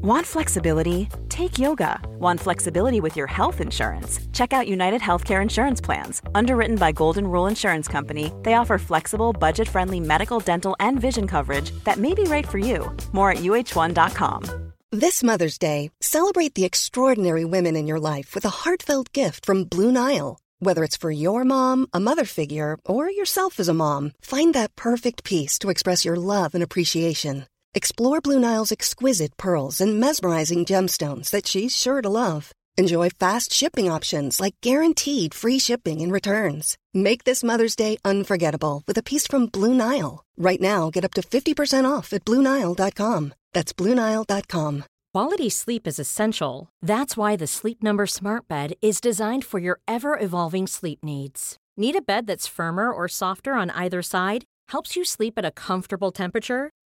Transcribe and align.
Want 0.00 0.24
flexibility? 0.24 1.08
Take 1.28 1.58
yoga. 1.58 1.98
Want 2.20 2.38
flexibility 2.38 3.00
with 3.00 3.16
your 3.16 3.26
health 3.26 3.60
insurance? 3.60 4.20
Check 4.32 4.52
out 4.52 4.68
United 4.68 5.00
Healthcare 5.00 5.42
Insurance 5.42 5.80
Plans. 5.80 6.22
Underwritten 6.36 6.76
by 6.76 6.92
Golden 6.92 7.26
Rule 7.26 7.48
Insurance 7.48 7.88
Company, 7.88 8.32
they 8.44 8.54
offer 8.54 8.78
flexible, 8.78 9.32
budget 9.32 9.68
friendly 9.68 9.98
medical, 9.98 10.38
dental, 10.38 10.76
and 10.78 11.00
vision 11.00 11.26
coverage 11.26 11.72
that 11.82 11.98
may 11.98 12.14
be 12.14 12.22
right 12.22 12.46
for 12.46 12.58
you. 12.58 12.96
More 13.10 13.32
at 13.32 13.38
uh1.com. 13.38 14.72
This 14.92 15.24
Mother's 15.24 15.58
Day, 15.58 15.90
celebrate 16.00 16.54
the 16.54 16.64
extraordinary 16.64 17.44
women 17.44 17.74
in 17.74 17.88
your 17.88 17.98
life 17.98 18.36
with 18.36 18.44
a 18.44 18.60
heartfelt 18.60 19.12
gift 19.12 19.44
from 19.44 19.64
Blue 19.64 19.90
Nile. 19.90 20.38
Whether 20.60 20.84
it's 20.84 20.96
for 20.96 21.10
your 21.10 21.42
mom, 21.42 21.88
a 21.92 21.98
mother 21.98 22.24
figure, 22.24 22.78
or 22.86 23.10
yourself 23.10 23.58
as 23.58 23.68
a 23.68 23.74
mom, 23.74 24.12
find 24.22 24.54
that 24.54 24.76
perfect 24.76 25.24
piece 25.24 25.58
to 25.58 25.70
express 25.70 26.04
your 26.04 26.16
love 26.16 26.54
and 26.54 26.62
appreciation. 26.62 27.46
Explore 27.74 28.20
Blue 28.22 28.38
Nile's 28.38 28.72
exquisite 28.72 29.36
pearls 29.36 29.80
and 29.80 30.00
mesmerizing 30.00 30.64
gemstones 30.64 31.30
that 31.30 31.46
she's 31.46 31.76
sure 31.76 32.00
to 32.00 32.08
love. 32.08 32.50
Enjoy 32.78 33.10
fast 33.10 33.52
shipping 33.52 33.90
options 33.90 34.40
like 34.40 34.54
guaranteed 34.62 35.34
free 35.34 35.58
shipping 35.58 36.00
and 36.00 36.12
returns. 36.12 36.78
Make 36.94 37.24
this 37.24 37.44
Mother's 37.44 37.76
Day 37.76 37.98
unforgettable 38.04 38.82
with 38.86 38.96
a 38.96 39.02
piece 39.02 39.26
from 39.26 39.46
Blue 39.46 39.74
Nile. 39.74 40.24
Right 40.38 40.60
now, 40.60 40.90
get 40.90 41.04
up 41.04 41.12
to 41.14 41.22
50% 41.22 41.90
off 41.90 42.12
at 42.12 42.24
BlueNile.com. 42.24 43.34
That's 43.52 43.72
BlueNile.com. 43.72 44.84
Quality 45.12 45.50
sleep 45.50 45.86
is 45.86 45.98
essential. 45.98 46.68
That's 46.80 47.16
why 47.16 47.34
the 47.36 47.46
Sleep 47.46 47.82
Number 47.82 48.06
Smart 48.06 48.46
Bed 48.46 48.74
is 48.80 49.00
designed 49.00 49.44
for 49.44 49.58
your 49.58 49.80
ever 49.88 50.18
evolving 50.18 50.66
sleep 50.66 51.00
needs. 51.02 51.56
Need 51.76 51.96
a 51.96 52.00
bed 52.02 52.26
that's 52.26 52.46
firmer 52.46 52.92
or 52.92 53.08
softer 53.08 53.54
on 53.54 53.70
either 53.70 54.00
side? 54.02 54.44
Helps 54.68 54.96
you 54.96 55.04
sleep 55.04 55.34
at 55.36 55.44
a 55.44 55.50
comfortable 55.50 56.12
temperature? 56.12 56.70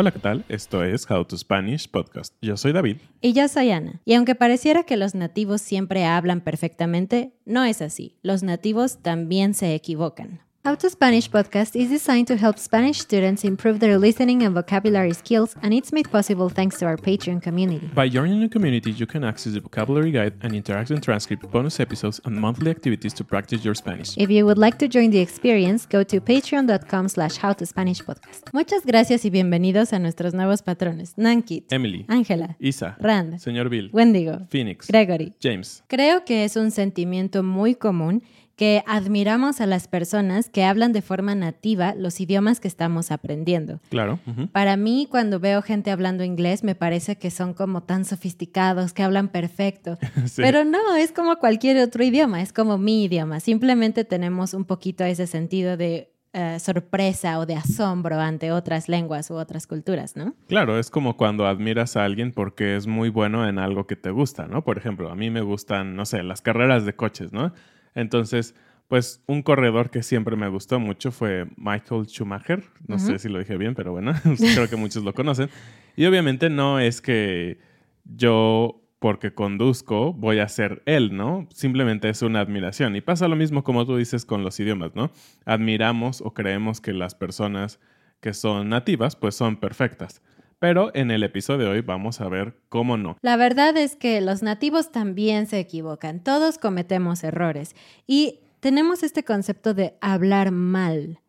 Hola, 0.00 0.12
¿qué 0.12 0.20
tal? 0.20 0.44
Esto 0.48 0.84
es 0.84 1.10
How 1.10 1.24
to 1.24 1.36
Spanish 1.36 1.90
Podcast. 1.90 2.32
Yo 2.40 2.56
soy 2.56 2.70
David. 2.70 2.98
Y 3.20 3.32
yo 3.32 3.48
soy 3.48 3.72
Ana. 3.72 4.00
Y 4.04 4.14
aunque 4.14 4.36
pareciera 4.36 4.84
que 4.84 4.96
los 4.96 5.16
nativos 5.16 5.60
siempre 5.60 6.04
hablan 6.04 6.40
perfectamente, 6.40 7.32
no 7.44 7.64
es 7.64 7.82
así. 7.82 8.16
Los 8.22 8.44
nativos 8.44 9.02
también 9.02 9.54
se 9.54 9.74
equivocan. 9.74 10.38
How 10.64 10.74
to 10.74 10.90
Spanish 10.90 11.30
podcast 11.30 11.76
is 11.80 11.88
designed 11.88 12.26
to 12.26 12.36
help 12.36 12.58
Spanish 12.58 12.98
students 12.98 13.44
improve 13.44 13.78
their 13.78 13.96
listening 13.96 14.42
and 14.42 14.54
vocabulary 14.54 15.14
skills, 15.14 15.54
and 15.62 15.72
it's 15.72 15.92
made 15.92 16.10
possible 16.10 16.50
thanks 16.50 16.78
to 16.80 16.84
our 16.86 16.96
Patreon 16.96 17.40
community. 17.40 17.88
By 17.94 18.08
joining 18.08 18.40
the 18.40 18.48
community, 18.48 18.90
you 18.90 19.06
can 19.06 19.24
access 19.24 19.54
the 19.54 19.60
vocabulary 19.60 20.10
guide 20.10 20.34
and 20.42 20.52
interactive 20.52 21.00
transcript, 21.00 21.50
bonus 21.50 21.80
episodes, 21.80 22.20
and 22.24 22.36
monthly 22.36 22.70
activities 22.70 23.14
to 23.14 23.24
practice 23.24 23.64
your 23.64 23.74
Spanish. 23.74 24.18
If 24.18 24.30
you 24.30 24.44
would 24.44 24.58
like 24.58 24.78
to 24.80 24.88
join 24.88 25.10
the 25.10 25.20
experience, 25.20 25.86
go 25.86 26.02
to 26.02 26.20
patreon.com 26.20 27.08
slash 27.08 27.38
howtospanishpodcast. 27.38 28.52
Muchas 28.52 28.84
gracias 28.84 29.24
y 29.24 29.30
bienvenidos 29.30 29.92
a 29.94 29.98
nuestros 30.00 30.34
nuevos 30.34 30.60
patrones. 30.62 31.14
Nankit, 31.16 31.72
Emily, 31.72 32.04
Ángela, 32.08 32.56
Isa, 32.58 32.96
Rand, 33.00 33.38
Señor 33.38 33.70
Bill, 33.70 33.88
Wendigo, 33.92 34.40
Phoenix, 34.50 34.88
Gregory. 34.88 35.32
James. 35.40 35.82
Creo 35.86 36.24
que 36.26 36.44
es 36.44 36.56
un 36.56 36.72
sentimiento 36.72 37.42
muy 37.42 37.74
común 37.74 38.22
que 38.58 38.82
admiramos 38.88 39.60
a 39.60 39.66
las 39.66 39.86
personas 39.86 40.50
que 40.50 40.64
hablan 40.64 40.92
de 40.92 41.00
forma 41.00 41.36
nativa 41.36 41.94
los 41.94 42.20
idiomas 42.20 42.58
que 42.58 42.66
estamos 42.66 43.12
aprendiendo. 43.12 43.78
Claro. 43.88 44.18
Para 44.50 44.76
mí, 44.76 45.06
cuando 45.08 45.38
veo 45.38 45.62
gente 45.62 45.92
hablando 45.92 46.24
inglés, 46.24 46.64
me 46.64 46.74
parece 46.74 47.16
que 47.18 47.30
son 47.30 47.54
como 47.54 47.84
tan 47.84 48.04
sofisticados, 48.04 48.92
que 48.92 49.04
hablan 49.04 49.28
perfecto. 49.28 49.96
Sí. 50.26 50.42
Pero 50.42 50.64
no, 50.64 50.96
es 50.96 51.12
como 51.12 51.36
cualquier 51.36 51.78
otro 51.78 52.02
idioma, 52.02 52.42
es 52.42 52.52
como 52.52 52.76
mi 52.76 53.04
idioma. 53.04 53.38
Simplemente 53.38 54.04
tenemos 54.04 54.52
un 54.52 54.64
poquito 54.64 55.04
ese 55.04 55.28
sentido 55.28 55.76
de 55.76 56.12
eh, 56.32 56.58
sorpresa 56.58 57.38
o 57.38 57.46
de 57.46 57.54
asombro 57.54 58.20
ante 58.20 58.50
otras 58.50 58.88
lenguas 58.88 59.30
u 59.30 59.34
otras 59.34 59.66
culturas, 59.66 60.16
¿no? 60.16 60.34
Claro, 60.48 60.78
es 60.78 60.90
como 60.90 61.16
cuando 61.16 61.46
admiras 61.46 61.96
a 61.96 62.04
alguien 62.04 62.32
porque 62.32 62.76
es 62.76 62.86
muy 62.86 63.08
bueno 63.08 63.48
en 63.48 63.58
algo 63.58 63.86
que 63.86 63.96
te 63.96 64.10
gusta, 64.10 64.46
¿no? 64.46 64.64
Por 64.64 64.76
ejemplo, 64.76 65.10
a 65.10 65.14
mí 65.14 65.30
me 65.30 65.40
gustan, 65.40 65.94
no 65.94 66.04
sé, 66.04 66.22
las 66.24 66.42
carreras 66.42 66.84
de 66.84 66.94
coches, 66.94 67.32
¿no? 67.32 67.52
Entonces, 67.98 68.54
pues 68.86 69.22
un 69.26 69.42
corredor 69.42 69.90
que 69.90 70.02
siempre 70.02 70.36
me 70.36 70.48
gustó 70.48 70.78
mucho 70.78 71.10
fue 71.10 71.46
Michael 71.56 72.06
Schumacher. 72.06 72.62
No 72.86 72.98
sé 72.98 73.18
si 73.18 73.28
lo 73.28 73.38
dije 73.40 73.56
bien, 73.56 73.74
pero 73.74 73.92
bueno, 73.92 74.12
creo 74.54 74.68
que 74.68 74.76
muchos 74.76 75.02
lo 75.02 75.12
conocen. 75.12 75.50
Y 75.96 76.06
obviamente 76.06 76.48
no 76.48 76.78
es 76.78 77.00
que 77.00 77.58
yo, 78.04 78.80
porque 79.00 79.34
conduzco, 79.34 80.12
voy 80.12 80.38
a 80.38 80.48
ser 80.48 80.82
él, 80.86 81.16
¿no? 81.16 81.48
Simplemente 81.52 82.08
es 82.08 82.22
una 82.22 82.40
admiración. 82.40 82.94
Y 82.94 83.00
pasa 83.00 83.26
lo 83.26 83.34
mismo 83.34 83.64
como 83.64 83.84
tú 83.84 83.96
dices 83.96 84.24
con 84.24 84.44
los 84.44 84.58
idiomas, 84.60 84.94
¿no? 84.94 85.10
Admiramos 85.44 86.20
o 86.20 86.32
creemos 86.32 86.80
que 86.80 86.92
las 86.92 87.16
personas 87.16 87.80
que 88.20 88.32
son 88.32 88.68
nativas, 88.68 89.16
pues 89.16 89.34
son 89.34 89.56
perfectas. 89.56 90.22
Pero 90.58 90.90
en 90.94 91.10
el 91.10 91.22
episodio 91.22 91.66
de 91.66 91.70
hoy 91.70 91.80
vamos 91.82 92.20
a 92.20 92.28
ver 92.28 92.56
cómo 92.68 92.96
no. 92.96 93.16
La 93.22 93.36
verdad 93.36 93.76
es 93.76 93.94
que 93.94 94.20
los 94.20 94.42
nativos 94.42 94.90
también 94.90 95.46
se 95.46 95.60
equivocan, 95.60 96.22
todos 96.22 96.58
cometemos 96.58 97.22
errores 97.22 97.76
y 98.06 98.40
tenemos 98.60 99.02
este 99.02 99.24
concepto 99.24 99.74
de 99.74 99.94
hablar 100.00 100.50
mal. 100.50 101.20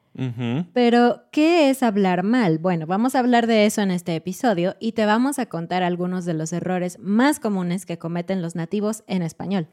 Pero, 0.74 1.22
¿qué 1.32 1.70
es 1.70 1.82
hablar 1.82 2.24
mal? 2.24 2.58
Bueno, 2.58 2.86
vamos 2.86 3.16
a 3.16 3.20
hablar 3.20 3.48
de 3.48 3.66
eso 3.66 3.82
en 3.82 3.90
este 3.90 4.16
episodio 4.16 4.76
y 4.78 4.92
te 4.92 5.06
vamos 5.06 5.40
a 5.40 5.46
contar 5.46 5.82
algunos 5.82 6.26
de 6.26 6.34
los 6.34 6.52
errores 6.52 7.00
más 7.00 7.40
comunes 7.40 7.86
que 7.86 7.98
cometen 7.98 8.42
los 8.42 8.54
nativos 8.54 9.04
en 9.08 9.22
español. 9.22 9.68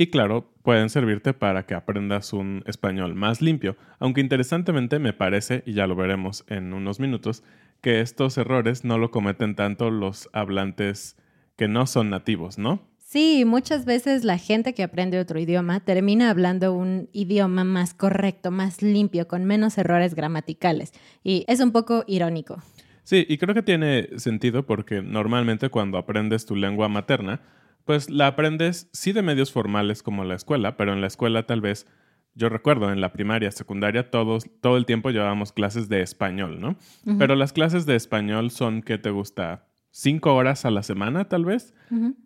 Y 0.00 0.06
claro, 0.06 0.48
pueden 0.62 0.90
servirte 0.90 1.34
para 1.34 1.66
que 1.66 1.74
aprendas 1.74 2.32
un 2.32 2.62
español 2.66 3.16
más 3.16 3.42
limpio, 3.42 3.76
aunque 3.98 4.20
interesantemente 4.20 5.00
me 5.00 5.12
parece, 5.12 5.64
y 5.66 5.72
ya 5.72 5.88
lo 5.88 5.96
veremos 5.96 6.44
en 6.46 6.72
unos 6.72 7.00
minutos, 7.00 7.42
que 7.80 8.00
estos 8.00 8.38
errores 8.38 8.84
no 8.84 8.96
lo 8.96 9.10
cometen 9.10 9.56
tanto 9.56 9.90
los 9.90 10.30
hablantes 10.32 11.16
que 11.56 11.66
no 11.66 11.84
son 11.88 12.10
nativos, 12.10 12.58
¿no? 12.58 12.80
Sí, 12.98 13.44
muchas 13.44 13.86
veces 13.86 14.22
la 14.22 14.38
gente 14.38 14.72
que 14.72 14.84
aprende 14.84 15.18
otro 15.18 15.40
idioma 15.40 15.80
termina 15.80 16.30
hablando 16.30 16.74
un 16.74 17.08
idioma 17.12 17.64
más 17.64 17.92
correcto, 17.92 18.52
más 18.52 18.82
limpio, 18.82 19.26
con 19.26 19.46
menos 19.46 19.78
errores 19.78 20.14
gramaticales. 20.14 20.92
Y 21.24 21.44
es 21.48 21.58
un 21.58 21.72
poco 21.72 22.04
irónico. 22.06 22.62
Sí, 23.02 23.26
y 23.28 23.36
creo 23.38 23.52
que 23.52 23.62
tiene 23.64 24.10
sentido 24.18 24.64
porque 24.64 25.02
normalmente 25.02 25.70
cuando 25.70 25.98
aprendes 25.98 26.46
tu 26.46 26.54
lengua 26.54 26.88
materna, 26.88 27.40
pues 27.88 28.10
la 28.10 28.26
aprendes 28.26 28.90
sí 28.92 29.12
de 29.12 29.22
medios 29.22 29.50
formales 29.50 30.02
como 30.02 30.22
la 30.22 30.34
escuela, 30.34 30.76
pero 30.76 30.92
en 30.92 31.00
la 31.00 31.06
escuela 31.06 31.44
tal 31.44 31.62
vez, 31.62 31.86
yo 32.34 32.50
recuerdo 32.50 32.92
en 32.92 33.00
la 33.00 33.14
primaria, 33.14 33.50
secundaria, 33.50 34.10
todos, 34.10 34.44
todo 34.60 34.76
el 34.76 34.84
tiempo 34.84 35.08
llevábamos 35.08 35.52
clases 35.52 35.88
de 35.88 36.02
español, 36.02 36.60
¿no? 36.60 36.76
Pero 37.18 37.34
las 37.34 37.54
clases 37.54 37.86
de 37.86 37.96
español 37.96 38.50
son, 38.50 38.82
¿qué 38.82 38.98
te 38.98 39.08
gusta? 39.08 39.68
Cinco 39.90 40.34
horas 40.34 40.66
a 40.66 40.70
la 40.70 40.82
semana, 40.82 41.30
tal 41.30 41.46
vez. 41.46 41.72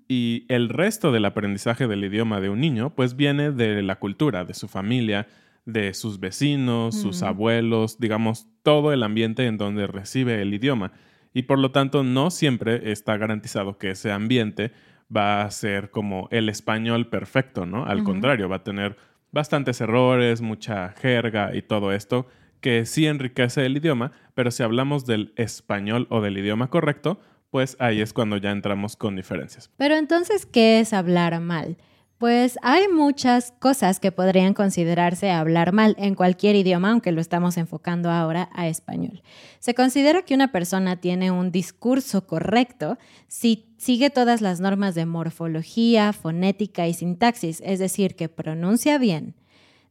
Y 0.09 0.47
el 0.49 0.69
resto 0.69 1.13
del 1.13 1.27
aprendizaje 1.27 1.87
del 1.87 2.03
idioma 2.03 2.41
de 2.41 2.49
un 2.49 2.61
niño, 2.61 2.97
pues 2.97 3.15
viene 3.15 3.53
de 3.53 3.83
la 3.83 4.01
cultura, 4.01 4.45
de 4.45 4.55
su 4.55 4.67
familia, 4.67 5.29
de 5.65 5.95
sus 5.95 6.19
vecinos, 6.19 7.01
sus 7.01 7.23
abuelos, 7.23 8.01
digamos, 8.01 8.49
todo 8.65 8.93
el 8.93 9.05
ambiente 9.05 9.47
en 9.47 9.59
donde 9.59 9.87
recibe 9.87 10.43
el 10.43 10.53
idioma. 10.55 10.91
Y 11.33 11.43
por 11.43 11.61
lo 11.61 11.71
tanto, 11.71 12.03
no 12.03 12.33
siempre 12.33 12.91
está 12.91 13.17
garantizado 13.17 13.79
que 13.79 13.91
ese 13.91 14.11
ambiente 14.11 14.73
va 15.15 15.43
a 15.43 15.51
ser 15.51 15.91
como 15.91 16.29
el 16.31 16.49
español 16.49 17.09
perfecto, 17.09 17.67
¿no? 17.67 17.85
Al 17.85 18.03
contrario, 18.05 18.49
va 18.49 18.57
a 18.57 18.65
tener 18.65 18.97
bastantes 19.31 19.81
errores, 19.81 20.41
mucha 20.41 20.91
jerga 20.91 21.55
y 21.55 21.63
todo 21.63 21.93
esto 21.93 22.27
que 22.63 22.87
sí 22.87 23.07
enriquece 23.07 23.67
el 23.67 23.77
idioma, 23.77 24.13
pero 24.35 24.51
si 24.51 24.63
hablamos 24.63 25.05
del 25.05 25.35
español 25.37 26.07
o 26.11 26.21
del 26.23 26.39
idioma 26.39 26.71
correcto, 26.71 27.21
pues 27.51 27.77
ahí 27.81 28.01
es 28.01 28.15
cuando 28.15 28.39
ya 28.39 28.51
entramos 28.51 28.97
con 28.97 29.17
diferencias. 29.17 29.71
Pero 29.77 29.97
entonces, 29.97 30.47
¿qué 30.47 30.81
es 30.81 30.95
hablar 30.95 31.39
mal? 31.41 31.77
Pues 32.23 32.57
hay 32.63 32.87
muchas 32.87 33.53
cosas 33.59 33.99
que 33.99 34.13
podrían 34.13 34.55
considerarse 34.55 35.33
hablar 35.33 35.73
mal 35.73 35.97
en 35.99 36.15
cualquier 36.15 36.55
idioma, 36.55 36.93
aunque 36.93 37.11
lo 37.11 37.21
estamos 37.21 37.57
enfocando 37.57 38.13
ahora 38.13 38.49
a 38.53 38.69
español. 38.69 39.25
Se 39.59 39.75
considera 39.75 40.23
que 40.23 40.35
una 40.35 40.53
persona 40.53 41.01
tiene 41.01 41.33
un 41.33 41.51
discurso 41.51 42.29
correcto 42.29 42.97
si 43.27 43.75
sigue 43.77 44.09
todas 44.09 44.41
las 44.41 44.61
normas 44.61 44.95
de 44.95 45.05
morfología, 45.05 46.13
fonética 46.13 46.87
y 46.87 46.95
sintaxis, 46.95 47.61
es 47.65 47.81
decir, 47.81 48.15
que 48.15 48.29
pronuncia 48.29 48.99
bien, 48.99 49.35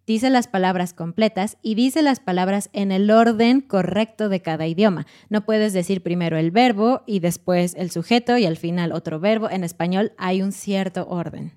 dice 0.07 0.29
las 0.29 0.47
palabras 0.47 0.93
completas 0.93 1.57
y 1.61 1.75
dice 1.75 2.01
las 2.01 2.19
palabras 2.19 2.69
en 2.73 2.91
el 2.91 3.11
orden 3.11 3.61
correcto 3.61 4.29
de 4.29 4.41
cada 4.41 4.67
idioma. 4.67 5.05
No 5.29 5.45
puedes 5.45 5.73
decir 5.73 6.01
primero 6.01 6.37
el 6.37 6.51
verbo 6.51 7.03
y 7.05 7.19
después 7.19 7.75
el 7.75 7.91
sujeto 7.91 8.37
y 8.37 8.45
al 8.45 8.57
final 8.57 8.91
otro 8.91 9.19
verbo. 9.19 9.49
En 9.49 9.63
español 9.63 10.13
hay 10.17 10.41
un 10.41 10.51
cierto 10.51 11.07
orden. 11.07 11.53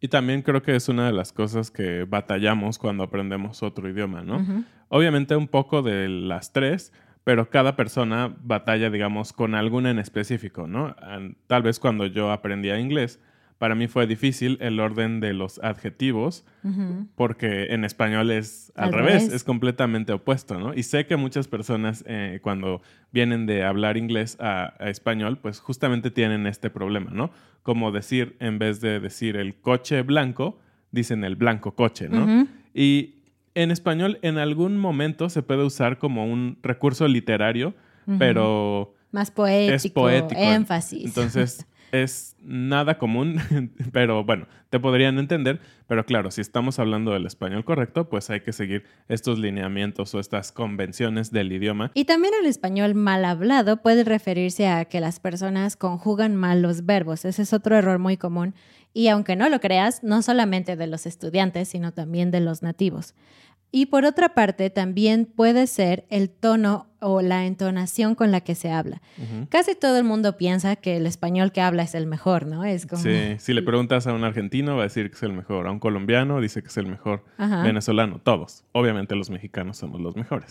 Y 0.00 0.08
también 0.08 0.42
creo 0.42 0.62
que 0.62 0.76
es 0.76 0.88
una 0.88 1.06
de 1.06 1.12
las 1.12 1.32
cosas 1.32 1.70
que 1.70 2.04
batallamos 2.04 2.78
cuando 2.78 3.04
aprendemos 3.04 3.62
otro 3.62 3.88
idioma, 3.88 4.22
¿no? 4.22 4.64
Obviamente 4.88 5.34
un 5.36 5.48
poco 5.48 5.82
de 5.82 6.08
las 6.08 6.52
tres, 6.52 6.92
pero 7.24 7.50
cada 7.50 7.76
persona 7.76 8.36
batalla, 8.40 8.90
digamos, 8.90 9.32
con 9.32 9.54
alguna 9.54 9.90
en 9.90 9.98
específico, 9.98 10.66
¿no? 10.66 10.94
Tal 11.46 11.62
vez 11.62 11.80
cuando 11.80 12.06
yo 12.06 12.30
aprendía 12.30 12.78
inglés, 12.78 13.20
para 13.58 13.74
mí 13.74 13.86
fue 13.86 14.06
difícil 14.06 14.58
el 14.60 14.80
orden 14.80 15.20
de 15.20 15.32
los 15.32 15.58
adjetivos, 15.62 16.44
porque 17.14 17.72
en 17.72 17.84
español 17.84 18.30
es 18.30 18.72
al, 18.74 18.92
revés, 18.92 19.32
es 19.32 19.44
completamente 19.44 20.12
opuesto, 20.12 20.58
¿no? 20.58 20.74
Y 20.74 20.82
sé 20.82 21.06
que 21.06 21.16
muchas 21.16 21.48
personas 21.48 22.04
eh, 22.06 22.40
cuando 22.42 22.82
vienen 23.12 23.46
de 23.46 23.64
hablar 23.64 23.96
inglés 23.96 24.36
a, 24.40 24.74
español, 24.80 25.38
pues 25.38 25.60
justamente 25.60 26.10
tienen 26.10 26.46
este 26.46 26.68
problema, 26.68 27.12
¿no? 27.12 27.30
Como 27.62 27.92
decir, 27.92 28.36
en 28.40 28.58
vez 28.58 28.80
de 28.80 29.00
decir 29.00 29.36
el 29.36 29.54
coche 29.54 30.02
blanco, 30.02 30.58
dicen 30.90 31.24
el 31.24 31.36
blanco 31.36 31.74
coche, 31.74 32.08
¿no? 32.10 32.46
Y 32.74 33.14
en 33.54 33.70
español 33.70 34.18
en 34.20 34.36
algún 34.36 34.76
momento 34.76 35.30
se 35.30 35.42
puede 35.42 35.64
usar 35.64 35.98
como 35.98 36.26
un 36.26 36.58
recurso 36.62 37.08
literario, 37.08 37.74
pero... 38.18 38.92
Más 39.12 39.30
poético, 39.30 39.74
es 39.74 39.90
poético. 39.92 40.40
énfasis. 40.40 41.06
Entonces... 41.06 41.66
es 41.92 42.36
nada 42.40 42.98
común, 42.98 43.40
pero 43.92 44.24
bueno, 44.24 44.46
te 44.70 44.80
podrían 44.80 45.18
entender. 45.18 45.60
Pero 45.86 46.04
claro, 46.04 46.30
si 46.30 46.40
estamos 46.40 46.78
hablando 46.78 47.12
del 47.12 47.26
español 47.26 47.64
correcto, 47.64 48.08
pues 48.08 48.30
hay 48.30 48.40
que 48.40 48.52
seguir 48.52 48.84
estos 49.08 49.38
lineamientos 49.38 50.14
o 50.14 50.20
estas 50.20 50.52
convenciones 50.52 51.30
del 51.30 51.52
idioma. 51.52 51.90
Y 51.94 52.04
también 52.04 52.34
el 52.40 52.46
español 52.46 52.94
mal 52.94 53.24
hablado 53.24 53.82
puede 53.82 54.04
referirse 54.04 54.68
a 54.68 54.84
que 54.84 55.00
las 55.00 55.20
personas 55.20 55.76
conjugan 55.76 56.36
mal 56.36 56.62
los 56.62 56.84
verbos. 56.84 57.24
Ese 57.24 57.42
es 57.42 57.52
otro 57.52 57.76
error 57.76 57.98
muy 57.98 58.16
común. 58.16 58.54
Y 58.92 59.08
aunque 59.08 59.36
no 59.36 59.48
lo 59.48 59.60
creas, 59.60 60.02
no 60.02 60.22
solamente 60.22 60.74
de 60.76 60.86
los 60.86 61.06
estudiantes, 61.06 61.68
sino 61.68 61.92
también 61.92 62.30
de 62.30 62.40
los 62.40 62.62
nativos. 62.62 63.14
Y 63.70 63.86
por 63.86 64.04
otra 64.04 64.34
parte, 64.34 64.70
también 64.70 65.26
puede 65.26 65.66
ser 65.66 66.06
el 66.08 66.30
tono 66.30 66.86
o 67.06 67.22
la 67.22 67.46
entonación 67.46 68.16
con 68.16 68.32
la 68.32 68.40
que 68.40 68.56
se 68.56 68.72
habla. 68.72 69.00
Casi 69.48 69.76
todo 69.76 69.96
el 69.96 70.02
mundo 70.02 70.36
piensa 70.36 70.74
que 70.74 70.96
el 70.96 71.06
español 71.06 71.52
que 71.52 71.60
habla 71.60 71.84
es 71.84 71.94
el 71.94 72.06
mejor, 72.06 72.46
¿no? 72.46 72.64
Es 72.64 72.84
como... 72.84 73.00
Sí, 73.00 73.36
si 73.38 73.54
le 73.54 73.62
preguntas 73.62 74.08
a 74.08 74.12
un 74.12 74.24
argentino 74.24 74.74
va 74.74 74.82
a 74.82 74.86
decir 74.86 75.08
que 75.10 75.16
es 75.16 75.22
el 75.22 75.32
mejor, 75.32 75.68
a 75.68 75.70
un 75.70 75.78
colombiano 75.78 76.40
dice 76.40 76.62
que 76.62 76.68
es 76.68 76.76
el 76.78 76.86
mejor, 76.86 77.24
venezolano, 77.38 78.18
todos. 78.18 78.64
Obviamente 78.72 79.14
los 79.14 79.30
mexicanos 79.30 79.76
somos 79.76 80.00
los 80.00 80.16
mejores. 80.16 80.50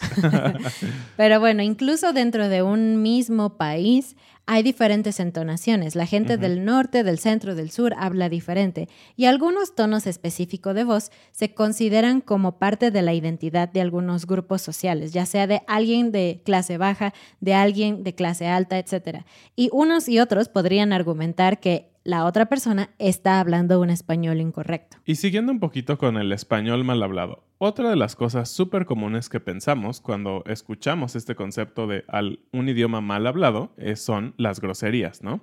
Pero 1.18 1.42
bueno, 1.42 1.62
incluso 1.62 2.14
dentro 2.14 2.48
de 2.48 2.64
un 2.64 3.02
mismo 3.02 3.58
país 3.58 4.16
hay 4.48 4.64
diferentes 4.64 5.20
entonaciones. 5.20 5.96
La 5.96 6.06
gente 6.06 6.38
del 6.38 6.66
norte, 6.66 7.04
del 7.04 7.18
centro, 7.18 7.56
del 7.56 7.72
sur 7.72 7.94
habla 7.98 8.30
diferente 8.30 8.88
y 9.16 9.26
algunos 9.26 9.74
tonos 9.74 10.06
específicos 10.06 10.76
de 10.76 10.84
voz 10.84 11.12
se 11.32 11.54
consideran 11.54 12.22
como 12.22 12.60
parte 12.60 12.92
de 12.92 13.02
la 13.02 13.14
identidad 13.14 13.70
de 13.70 13.82
algunos 13.82 14.28
grupos 14.28 14.62
sociales, 14.62 15.14
ya 15.14 15.26
sea 15.26 15.48
de 15.48 15.62
alguien 15.68 16.12
de 16.12 16.42
clase 16.46 16.78
baja, 16.78 17.14
de 17.42 17.54
alguien 17.54 18.06
de 18.06 18.16
clase 18.16 18.48
alta, 18.48 18.80
etc. 18.80 19.26
Y 19.58 19.70
unos 19.74 20.08
y 20.08 20.20
otros 20.20 20.48
podrían 20.48 20.94
argumentar 20.94 21.60
que 21.60 21.95
la 22.06 22.26
otra 22.26 22.46
persona 22.46 22.92
está 23.00 23.40
hablando 23.42 23.82
un 23.82 23.90
español 23.90 24.40
incorrecto. 24.40 24.98
Y 25.06 25.16
siguiendo 25.16 25.52
un 25.52 25.60
poquito 25.60 25.98
con 25.98 26.16
el 26.18 26.32
español 26.32 26.84
mal 26.86 27.04
hablado, 27.04 27.44
otra 27.58 27.90
de 27.90 27.96
las 27.96 28.16
cosas 28.16 28.50
súper 28.50 28.86
comunes 28.86 29.28
que 29.28 29.40
pensamos 29.40 30.02
cuando 30.02 30.44
escuchamos 30.46 31.16
este 31.16 31.36
concepto 31.36 31.88
de 31.88 32.04
un 32.52 32.70
idioma 32.70 33.02
mal 33.02 33.26
hablado 33.26 33.74
son 33.96 34.36
las 34.38 34.60
groserías, 34.60 35.24
¿no? 35.24 35.42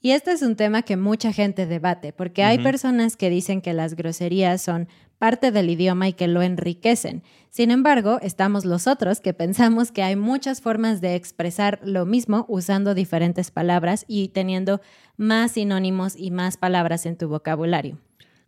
Y 0.00 0.12
este 0.12 0.32
es 0.32 0.40
un 0.40 0.56
tema 0.56 0.82
que 0.82 0.96
mucha 0.96 1.32
gente 1.34 1.66
debate, 1.66 2.14
porque 2.14 2.44
hay 2.44 2.58
personas 2.58 3.16
que 3.16 3.28
dicen 3.28 3.60
que 3.60 3.74
las 3.74 3.94
groserías 3.94 4.62
son 4.62 4.88
parte 5.18 5.52
del 5.52 5.68
idioma 5.68 6.08
y 6.08 6.14
que 6.14 6.28
lo 6.28 6.40
enriquecen. 6.40 7.22
Sin 7.50 7.70
embargo, 7.70 8.18
estamos 8.22 8.64
los 8.64 8.86
otros 8.86 9.20
que 9.20 9.34
pensamos 9.34 9.92
que 9.92 10.02
hay 10.02 10.16
muchas 10.16 10.62
formas 10.62 11.02
de 11.02 11.14
expresar 11.14 11.78
lo 11.84 12.06
mismo 12.06 12.46
usando 12.48 12.94
diferentes 12.94 13.50
palabras 13.50 14.06
y 14.08 14.28
teniendo 14.28 14.80
más 15.18 15.52
sinónimos 15.52 15.89
y 16.16 16.30
más 16.30 16.56
palabras 16.56 17.06
en 17.06 17.16
tu 17.16 17.28
vocabulario. 17.28 17.98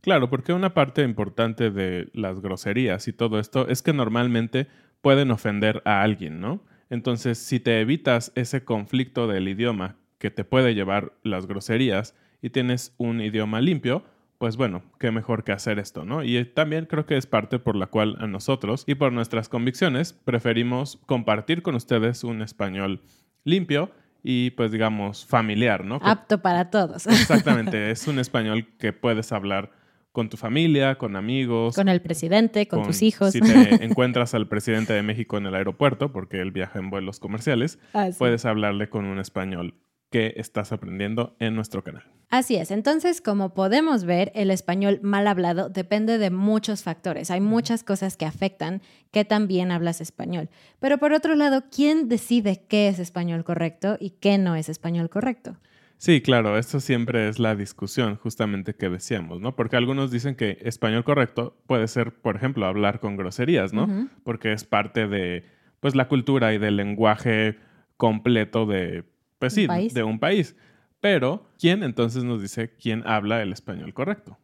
Claro, 0.03 0.29
porque 0.29 0.53
una 0.53 0.75
parte 0.75 1.03
importante 1.03 1.71
de 1.71 2.09
las 2.13 2.41
groserías 2.41 3.07
y 3.07 3.13
todo 3.13 3.39
esto 3.39 3.69
es 3.69 3.83
que 3.83 3.93
normalmente 3.93 4.67
pueden 5.01 5.31
ofender 5.31 5.81
a 5.85 6.03
alguien, 6.03 6.41
¿no? 6.41 6.65
Entonces, 6.91 7.39
si 7.39 7.61
te 7.61 7.81
evitas 7.81 8.33
ese 8.35 8.65
conflicto 8.65 9.27
del 9.27 9.49
idioma 9.49 9.97
que 10.19 10.31
te 10.31 10.45
puede 10.45 10.75
llevar 10.75 11.13
las 11.23 11.47
groserías 11.47 12.15
y 12.43 12.51
tienes 12.51 12.95
un 12.99 13.21
idioma 13.21 13.61
limpio, 13.61 14.05
pues 14.39 14.57
bueno, 14.57 14.83
qué 14.99 15.13
mejor 15.13 15.45
que 15.45 15.53
hacer 15.53 15.79
esto, 15.79 16.05
¿no? 16.05 16.25
Y 16.25 16.45
también 16.45 16.87
creo 16.87 17.07
que 17.07 17.17
es 17.17 17.27
parte 17.27 17.61
por 17.61 17.77
la 17.77 17.87
cual 17.87 18.17
a 18.19 18.27
nosotros 18.27 18.83
y 18.89 18.97
por 18.97 19.13
nuestras 19.13 19.49
convicciones 19.49 20.13
preferimos 20.13 20.99
compartir 21.07 21.63
con 21.63 21.77
ustedes 21.77 22.25
un 22.25 22.43
español 22.43 23.03
limpio 23.45 23.93
y 24.23 24.51
pues 24.51 24.71
digamos 24.71 25.27
familiar, 25.27 25.85
¿no? 25.85 25.99
Apto 26.03 26.41
para 26.41 26.71
todos. 26.71 27.07
Exactamente, 27.07 27.91
es 27.91 28.07
un 28.07 28.19
español 28.19 28.69
que 28.79 28.93
puedes 28.93 29.33
hablar 29.33 29.71
con 30.13 30.29
tu 30.29 30.37
familia, 30.37 30.97
con 30.97 31.17
amigos. 31.17 31.75
Con 31.75 31.89
el 31.89 32.03
presidente, 32.03 32.69
con, 32.69 32.83
tus 32.83 33.03
hijos. 33.03 33.33
Si 33.33 33.41
te 33.41 33.53
encuentras 33.85 34.35
al 34.35 34.47
presidente 34.47 34.93
de 34.93 35.03
México 35.03 35.39
en 35.39 35.47
el 35.47 35.55
aeropuerto, 35.55 36.13
porque 36.13 36.41
él 36.41 36.53
viaja 36.53 36.79
en 36.79 36.91
vuelos 36.91 37.19
comerciales, 37.19 37.79
ah, 37.95 38.11
puedes 38.19 38.45
hablarle 38.45 38.89
con 38.89 39.07
un 39.07 39.19
español 39.19 39.75
que 40.13 40.35
estás 40.37 40.71
aprendiendo 40.71 41.35
en 41.41 41.57
nuestro 41.57 41.83
canal. 41.83 42.05
Así 42.31 42.55
es, 42.55 42.71
entonces 42.71 43.21
como 43.21 43.53
podemos 43.55 44.05
ver, 44.05 44.31
el 44.37 44.53
español 44.53 45.01
mal 45.03 45.27
hablado 45.27 45.69
depende 45.69 46.19
de 46.19 46.31
muchos 46.31 46.85
factores, 46.85 47.33
hay 47.33 47.41
muchas 47.41 47.83
cosas 47.83 48.17
que 48.17 48.25
afectan 48.25 48.81
que 49.11 49.25
también 49.25 49.73
hablas 49.73 50.01
español. 50.01 50.49
Pero 50.79 50.99
por 50.99 51.13
otro 51.13 51.35
lado, 51.35 51.65
¿quién 51.75 52.09
decide 52.09 52.65
qué 52.69 52.87
es 52.87 53.01
español 53.01 53.43
correcto 53.43 53.97
y 53.99 54.11
qué 54.11 54.39
no 54.39 54.55
es 54.55 54.69
español 54.69 55.11
correcto? 55.11 55.57
Sí, 56.03 56.21
claro, 56.21 56.59
esto 56.59 56.81
siempre 56.81 57.29
es 57.29 57.39
la 57.39 57.55
discusión 57.55 58.17
justamente 58.17 58.75
que 58.75 58.89
decíamos, 58.89 59.41
¿no? 59.41 59.55
Porque 59.55 59.77
algunos 59.77 60.11
dicen 60.11 60.35
que 60.35 60.59
español 60.63 61.05
correcto 61.05 61.57
puede 61.69 61.87
ser, 61.87 62.13
por 62.13 62.35
ejemplo, 62.35 62.67
hablar 62.67 62.99
con 62.99 63.17
groserías, 63.17 63.73
¿no? 63.73 64.09
Porque 64.25 64.53
es 64.53 64.65
parte 64.65 65.07
de, 65.07 65.45
pues, 65.79 65.95
la 65.95 66.09
cultura 66.09 66.55
y 66.55 66.59
del 66.59 66.77
lenguaje 66.77 67.57
completo 67.97 68.67
de 68.67 69.05
pues 69.51 69.55
sí, 69.55 69.67
de 69.67 70.03
un 70.05 70.19
país. 70.19 70.55
Pero, 71.01 71.49
¿quién 71.59 71.83
entonces 71.83 72.23
nos 72.23 72.41
dice 72.41 72.71
quién 72.81 73.03
habla 73.07 73.43
el 73.43 73.53
español 73.53 73.93
correcto? 73.93 74.39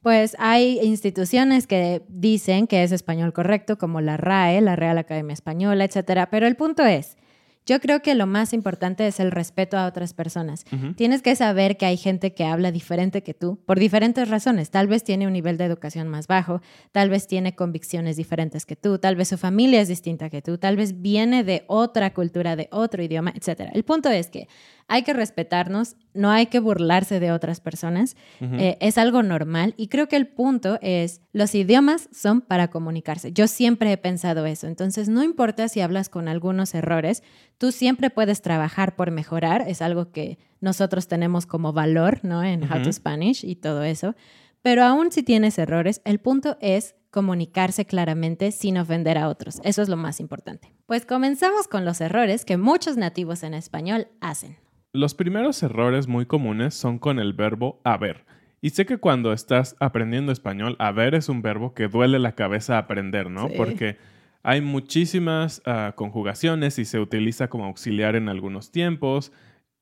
Pues 0.00 0.34
hay 0.38 0.80
instituciones 0.82 1.66
que 1.66 2.02
dicen 2.08 2.66
que 2.66 2.82
es 2.82 2.90
español 2.90 3.34
correcto, 3.34 3.76
como 3.76 4.00
la 4.00 4.16
RAE, 4.16 4.62
la 4.62 4.76
Real 4.76 4.96
Academia 4.96 5.34
Española, 5.34 5.84
etcétera. 5.84 6.30
Pero 6.30 6.46
el 6.46 6.56
punto 6.56 6.86
es, 6.86 7.18
yo 7.66 7.80
creo 7.80 8.02
que 8.02 8.14
lo 8.14 8.26
más 8.26 8.52
importante 8.52 9.06
es 9.06 9.20
el 9.20 9.30
respeto 9.30 9.76
a 9.76 9.86
otras 9.86 10.14
personas. 10.14 10.64
Tienes 10.96 11.22
que 11.22 11.36
saber 11.36 11.76
que 11.76 11.86
hay 11.86 11.96
gente 11.96 12.34
que 12.34 12.44
habla 12.44 12.72
diferente 12.72 13.22
que 13.22 13.34
tú 13.34 13.60
por 13.66 13.78
diferentes 13.78 14.28
razones. 14.28 14.70
Tal 14.70 14.88
vez 14.88 15.04
tiene 15.04 15.26
un 15.26 15.32
nivel 15.32 15.56
de 15.56 15.64
educación 15.64 16.08
más 16.08 16.26
bajo, 16.26 16.60
tal 16.92 17.10
vez 17.10 17.26
tiene 17.26 17.54
convicciones 17.54 18.16
diferentes 18.16 18.66
que 18.66 18.76
tú, 18.76 18.98
tal 18.98 19.16
vez 19.16 19.28
su 19.28 19.38
familia 19.38 19.80
es 19.80 19.88
distinta 19.88 20.30
que 20.30 20.42
tú, 20.42 20.58
tal 20.58 20.76
vez 20.76 21.00
viene 21.00 21.44
de 21.44 21.64
otra 21.68 22.12
cultura, 22.12 22.56
de 22.56 22.68
otro 22.72 23.02
idioma, 23.02 23.32
etc. 23.36 23.70
El 23.72 23.84
punto 23.84 24.08
es 24.08 24.28
que 24.28 24.48
hay 24.88 25.02
que 25.02 25.12
respetarnos, 25.12 25.96
no 26.14 26.30
hay 26.30 26.46
que 26.46 26.60
burlarse 26.60 27.20
de 27.20 27.32
otras 27.32 27.60
personas, 27.60 28.16
eh, 28.40 28.76
es 28.80 28.98
algo 28.98 29.22
normal 29.22 29.74
y 29.76 29.88
creo 29.88 30.08
que 30.08 30.16
el 30.16 30.26
punto 30.26 30.78
es, 30.82 31.20
los 31.32 31.54
idiomas 31.54 32.08
son 32.12 32.40
para 32.40 32.68
comunicarse. 32.68 33.32
Yo 33.32 33.46
siempre 33.46 33.92
he 33.92 33.96
pensado 33.96 34.46
eso, 34.46 34.66
entonces 34.66 35.08
no 35.08 35.22
importa 35.22 35.68
si 35.68 35.80
hablas 35.80 36.08
con 36.08 36.28
algunos 36.28 36.74
errores, 36.74 37.22
tú 37.58 37.72
siempre 37.72 38.10
puedes 38.10 38.42
trabajar 38.42 38.96
por 38.96 39.10
mejorar, 39.10 39.64
es 39.66 39.82
algo 39.82 40.10
que 40.10 40.38
nosotros 40.60 41.08
tenemos 41.08 41.46
como 41.46 41.72
valor, 41.72 42.20
¿no? 42.22 42.42
En 42.42 42.64
How 42.64 42.82
to 42.82 42.92
Spanish 42.92 43.44
y 43.44 43.56
todo 43.56 43.82
eso. 43.82 44.14
Pero 44.62 44.84
aún 44.84 45.10
si 45.10 45.22
tienes 45.22 45.58
errores, 45.58 46.02
el 46.04 46.20
punto 46.20 46.58
es 46.60 46.94
comunicarse 47.10 47.86
claramente 47.86 48.52
sin 48.52 48.78
ofender 48.78 49.18
a 49.18 49.28
otros. 49.28 49.60
Eso 49.64 49.82
es 49.82 49.88
lo 49.88 49.96
más 49.96 50.20
importante. 50.20 50.72
Pues 50.86 51.06
comenzamos 51.06 51.66
con 51.66 51.84
los 51.84 52.00
errores 52.00 52.44
que 52.44 52.56
muchos 52.56 52.96
nativos 52.96 53.42
en 53.42 53.54
español 53.54 54.08
hacen. 54.20 54.58
Los 54.92 55.14
primeros 55.14 55.62
errores 55.62 56.08
muy 56.08 56.26
comunes 56.26 56.74
son 56.74 56.98
con 56.98 57.20
el 57.20 57.32
verbo 57.32 57.80
haber. 57.84 58.24
Y 58.60 58.70
sé 58.70 58.86
que 58.86 58.98
cuando 58.98 59.32
estás 59.32 59.76
aprendiendo 59.78 60.32
español, 60.32 60.74
a 60.80 60.90
ver 60.90 61.14
es 61.14 61.28
un 61.28 61.42
verbo 61.42 61.74
que 61.74 61.86
duele 61.86 62.18
la 62.18 62.34
cabeza 62.34 62.76
aprender, 62.76 63.30
¿no? 63.30 63.48
Sí. 63.48 63.54
Porque 63.56 63.98
hay 64.42 64.60
muchísimas 64.60 65.62
ah, 65.64 65.92
conjugaciones 65.94 66.80
y 66.80 66.84
se 66.84 66.98
utiliza 66.98 67.48
como 67.48 67.66
auxiliar 67.66 68.16
en 68.16 68.28
algunos 68.28 68.72
tiempos. 68.72 69.32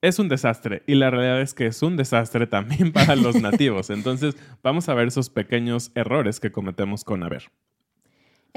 Es 0.03 0.19
un 0.19 0.29
desastre 0.29 0.83
y 0.87 0.95
la 0.95 1.11
realidad 1.11 1.41
es 1.41 1.55
que 1.55 1.67
es 1.67 1.83
un 1.83 1.97
desastre 1.97 2.47
también 2.47 2.93
para 2.93 3.17
los 3.17 3.35
nativos. 3.41 3.89
Entonces 3.89 4.37
vamos 4.63 4.91
a 4.91 4.95
ver 4.95 5.09
esos 5.09 5.31
pequeños 5.31 5.91
errores 5.95 6.39
que 6.39 6.53
cometemos 6.53 7.03
con 7.03 7.23
haber. 7.23 7.45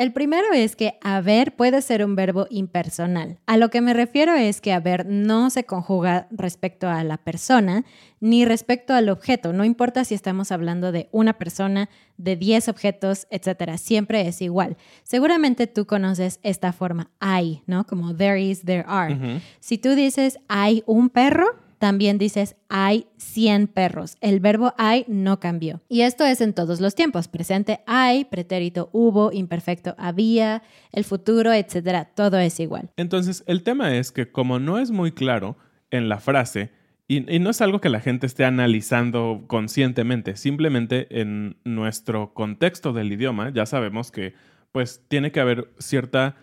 El 0.02 0.14
primero 0.14 0.48
es 0.52 0.76
que 0.76 0.98
haber 1.04 1.56
puede 1.56 1.80
ser 1.84 2.04
un 2.04 2.16
verbo 2.16 2.48
impersonal. 2.50 3.38
A 3.46 3.58
lo 3.58 3.70
que 3.70 3.82
me 3.82 3.94
refiero 3.94 4.34
es 4.34 4.60
que 4.60 4.74
haber 4.74 5.06
no 5.06 5.52
se 5.52 5.66
conjuga 5.66 6.28
respecto 6.32 6.90
a 6.90 7.04
la 7.04 7.18
persona 7.18 7.86
ni 8.20 8.44
respecto 8.44 8.96
al 8.96 9.10
objeto. 9.10 9.54
No 9.54 9.64
importa 9.64 10.04
si 10.04 10.16
estamos 10.16 10.52
hablando 10.52 10.92
de 10.92 11.08
una 11.12 11.34
persona, 11.34 11.88
de 12.18 12.36
10 12.36 12.70
objetos, 12.70 13.28
etcétera. 13.30 13.78
Siempre 13.78 14.28
es 14.28 14.42
igual. 14.42 14.76
Seguramente 15.04 15.68
tú 15.68 15.86
conoces 15.86 16.40
esta 16.42 16.74
forma 16.74 17.12
hay, 17.20 17.62
¿no? 17.68 17.86
Como 17.86 18.16
there 18.16 18.42
is, 18.42 18.64
there 18.64 18.86
are. 18.88 19.40
Si 19.60 19.78
tú 19.78 19.94
dices 19.94 20.40
hay 20.48 20.82
un 20.88 21.12
perro, 21.12 21.46
también 21.82 22.20
dices 22.20 22.58
hay 22.70 23.08
100 23.18 23.66
perros. 23.66 24.16
El 24.22 24.40
verbo 24.40 24.76
hay 24.78 25.04
no 25.08 25.40
cambió. 25.40 25.82
Y 25.90 26.02
esto 26.02 26.24
es 26.24 26.40
en 26.40 26.54
todos 26.54 26.80
los 26.80 26.94
tiempos. 26.94 27.28
Presente 27.28 27.80
hay, 27.88 28.26
pretérito 28.26 28.92
hubo, 28.94 29.32
imperfecto 29.32 29.96
había, 29.98 30.62
el 30.92 31.06
futuro, 31.06 31.52
etcétera. 31.52 32.06
Todo 32.14 32.38
es 32.38 32.60
igual. 32.60 32.92
Entonces, 32.98 33.44
el 33.48 33.64
tema 33.64 33.96
es 33.98 34.12
que 34.12 34.32
como 34.32 34.60
no 34.60 34.78
es 34.78 34.92
muy 34.92 35.12
claro 35.12 35.58
en 35.90 36.08
la 36.08 36.20
frase, 36.20 36.70
y, 37.08 37.22
no 37.40 37.50
es 37.50 37.62
algo 37.62 37.82
que 37.82 37.90
la 37.90 38.00
gente 38.00 38.28
esté 38.28 38.46
analizando 38.46 39.46
conscientemente, 39.48 40.38
simplemente 40.38 41.08
en 41.20 41.58
nuestro 41.64 42.36
contexto 42.36 42.94
del 42.94 43.12
idioma, 43.12 43.50
ya 43.50 43.66
sabemos 43.66 44.12
que 44.12 44.36
pues 44.72 45.02
tiene 45.08 45.32
que 45.32 45.40
haber 45.40 45.74
cierta 45.80 46.36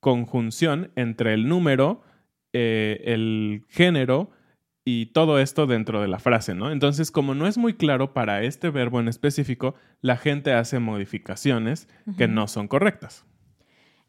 conjunción 0.00 0.90
entre 0.96 1.34
el 1.34 1.46
número, 1.48 2.00
eh, 2.54 3.02
el 3.04 3.62
género 3.68 4.30
y 4.88 5.06
todo 5.06 5.40
esto 5.40 5.66
dentro 5.66 6.00
de 6.00 6.06
la 6.06 6.20
frase, 6.20 6.54
¿no? 6.54 6.70
Entonces, 6.70 7.10
como 7.10 7.34
no 7.34 7.48
es 7.48 7.58
muy 7.58 7.74
claro 7.74 8.14
para 8.14 8.44
este 8.44 8.70
verbo 8.70 9.00
en 9.00 9.08
específico, 9.08 9.74
la 10.00 10.16
gente 10.16 10.52
hace 10.52 10.78
modificaciones 10.78 11.88
que 12.16 12.28
no 12.28 12.46
son 12.46 12.68
correctas. 12.68 13.24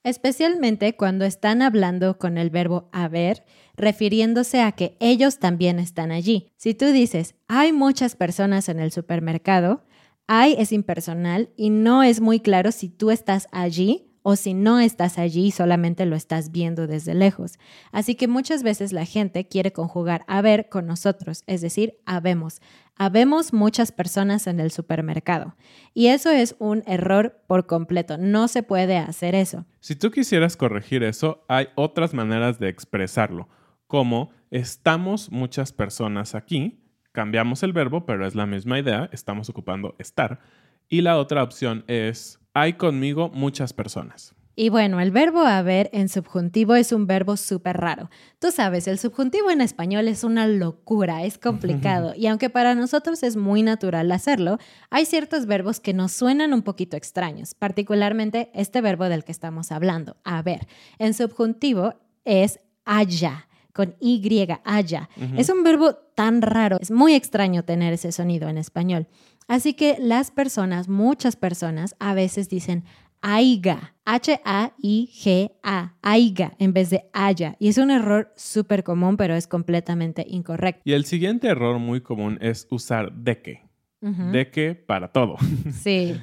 Especialmente 0.03 0.95
cuando 0.95 1.25
están 1.25 1.63
hablando 1.63 2.19
con 2.19 2.37
el 2.37 2.51
verbo 2.51 2.89
haber, 2.93 3.43
refiriéndose 3.75 4.61
a 4.61 4.71
que 4.71 4.95
ellos 4.99 5.39
también 5.39 5.79
están 5.79 6.11
allí. 6.11 6.51
Si 6.57 6.75
tú 6.75 6.85
dices, 6.85 7.33
hay 7.47 7.73
muchas 7.73 8.15
personas 8.15 8.69
en 8.69 8.79
el 8.79 8.91
supermercado, 8.91 9.83
hay 10.27 10.53
es 10.59 10.71
impersonal 10.71 11.49
y 11.57 11.71
no 11.71 12.03
es 12.03 12.21
muy 12.21 12.39
claro 12.39 12.71
si 12.71 12.87
tú 12.87 13.09
estás 13.09 13.47
allí 13.51 14.06
o 14.29 14.35
si 14.35 14.53
no 14.53 14.81
estás 14.81 15.19
allí 15.19 15.45
y 15.45 15.51
solamente 15.51 16.05
lo 16.05 16.17
estás 16.17 16.51
viendo 16.51 16.85
desde 16.85 17.13
lejos. 17.13 17.57
Así 17.93 18.15
que 18.15 18.27
muchas 18.27 18.61
veces 18.61 18.91
la 18.91 19.05
gente 19.05 19.47
quiere 19.47 19.71
conjugar 19.71 20.25
haber 20.27 20.67
con 20.67 20.85
nosotros, 20.85 21.45
es 21.47 21.61
decir, 21.61 21.93
habemos. 22.05 22.59
Habemos 22.97 23.53
muchas 23.53 23.93
personas 23.93 24.45
en 24.47 24.59
el 24.59 24.69
supermercado. 24.71 25.55
Y 25.93 26.07
eso 26.07 26.29
es 26.29 26.57
un 26.59 26.83
error 26.87 27.41
por 27.47 27.67
completo. 27.67 28.17
No 28.17 28.49
se 28.49 28.63
puede 28.63 28.97
hacer 28.97 29.33
eso. 29.33 29.65
Si 29.79 29.95
tú 29.95 30.11
quisieras 30.11 30.57
corregir 30.57 31.03
eso, 31.03 31.45
hay 31.47 31.69
otras 31.75 32.13
maneras 32.13 32.59
de 32.59 32.67
expresarlo, 32.67 33.47
como 33.87 34.31
estamos 34.51 35.31
muchas 35.31 35.71
personas 35.71 36.35
aquí, 36.35 36.83
cambiamos 37.13 37.63
el 37.63 37.71
verbo, 37.71 38.05
pero 38.05 38.27
es 38.27 38.35
la 38.35 38.45
misma 38.45 38.77
idea, 38.77 39.09
estamos 39.13 39.47
ocupando 39.47 39.95
estar. 39.99 40.41
Y 40.89 40.99
la 40.99 41.17
otra 41.17 41.43
opción 41.43 41.85
es 41.87 42.36
hay 42.61 42.73
conmigo 42.73 43.29
muchas 43.29 43.73
personas. 43.73 44.33
Y 44.59 44.69
bueno, 44.69 44.99
el 44.99 45.11
verbo 45.11 45.41
haber 45.41 45.87
en 45.93 46.09
subjuntivo 46.09 46.73
es 46.73 46.91
un 46.91 47.05
verbo 47.05 47.37
súper 47.37 47.77
raro. 47.77 48.09
Tú 48.39 48.49
sabes, 48.49 48.87
el 48.87 48.97
subjuntivo 48.97 49.51
en 49.51 49.61
español 49.61 50.07
es 50.07 50.23
una 50.23 50.47
locura, 50.47 51.23
es 51.23 51.37
complicado. 51.37 52.13
y 52.17 52.25
aunque 52.25 52.49
para 52.49 52.73
nosotros 52.73 53.21
es 53.21 53.35
muy 53.35 53.61
natural 53.61 54.11
hacerlo, 54.11 54.57
hay 54.89 55.05
ciertos 55.05 55.45
verbos 55.45 55.79
que 55.79 55.93
nos 55.93 56.11
suenan 56.11 56.53
un 56.53 56.63
poquito 56.63 56.97
extraños, 56.97 57.53
particularmente 57.53 58.49
este 58.55 58.81
verbo 58.81 59.05
del 59.05 59.23
que 59.23 59.31
estamos 59.31 59.71
hablando, 59.71 60.17
haber. 60.23 60.67
En 60.97 61.13
subjuntivo 61.13 61.93
es 62.25 62.59
haya 62.83 63.47
con 63.77 63.95
Y, 63.99 64.47
haya. 64.63 65.07
Es 65.37 65.49
un 65.49 65.61
verbo 65.61 65.93
tan 66.15 66.41
raro, 66.41 66.77
es 66.81 66.89
muy 66.89 67.13
extraño 67.13 67.63
tener 67.63 67.93
ese 67.93 68.11
sonido 68.11 68.49
en 68.49 68.57
español. 68.57 69.05
Así 69.47 69.73
que 69.73 69.97
las 69.99 70.31
personas, 70.31 70.89
muchas 70.89 71.35
personas, 71.35 71.95
a 71.99 72.13
veces 72.13 72.49
dicen 72.49 72.83
aiga, 73.21 73.95
H-A-I-G-A, 74.05 75.95
aiga, 76.01 76.53
en 76.59 76.73
vez 76.73 76.89
de 76.89 77.09
haya. 77.13 77.55
Y 77.59 77.67
es 77.67 77.77
un 77.77 77.91
error 77.91 78.33
súper 78.35 78.83
común, 78.83 79.17
pero 79.17 79.35
es 79.35 79.47
completamente 79.47 80.25
incorrecto. 80.27 80.81
Y 80.85 80.93
el 80.93 81.05
siguiente 81.05 81.47
error 81.47 81.79
muy 81.79 82.01
común 82.01 82.37
es 82.41 82.67
usar 82.69 83.11
de 83.13 83.41
que. 83.41 83.67
De 83.99 84.51
que 84.51 84.75
para 84.75 85.11
todo. 85.11 85.35
Sí. 85.73 86.15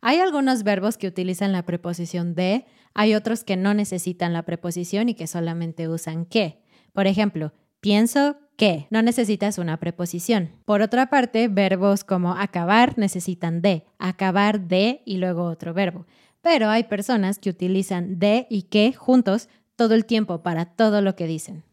Hay 0.00 0.18
algunos 0.18 0.62
verbos 0.62 0.96
que 0.98 1.08
utilizan 1.08 1.52
la 1.52 1.64
preposición 1.64 2.34
de, 2.34 2.64
hay 2.94 3.14
otros 3.14 3.42
que 3.44 3.56
no 3.56 3.74
necesitan 3.74 4.32
la 4.32 4.44
preposición 4.44 5.08
y 5.08 5.14
que 5.14 5.26
solamente 5.26 5.88
usan 5.88 6.24
que. 6.26 6.62
Por 6.92 7.06
ejemplo, 7.08 7.52
pienso 7.80 8.36
que 8.56 8.86
no 8.90 9.02
necesitas 9.02 9.58
una 9.58 9.76
preposición. 9.78 10.50
Por 10.64 10.80
otra 10.80 11.10
parte, 11.10 11.48
verbos 11.48 12.04
como 12.04 12.32
acabar 12.32 12.96
necesitan 12.98 13.60
de, 13.60 13.84
acabar 13.98 14.60
de 14.60 15.02
y 15.04 15.18
luego 15.18 15.44
otro 15.44 15.74
verbo. 15.74 16.06
Pero 16.42 16.68
hay 16.68 16.84
personas 16.84 17.38
que 17.38 17.50
utilizan 17.50 18.18
de 18.18 18.46
y 18.50 18.62
que 18.62 18.92
juntos 18.92 19.48
todo 19.76 19.94
el 19.94 20.06
tiempo 20.06 20.42
para 20.42 20.64
todo 20.64 21.02
lo 21.02 21.16
que 21.16 21.26
dicen. 21.26 21.64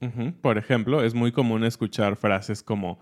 Por 0.41 0.57
ejemplo, 0.57 1.03
es 1.03 1.13
muy 1.13 1.31
común 1.31 1.63
escuchar 1.63 2.17
frases 2.17 2.61
como 2.61 2.99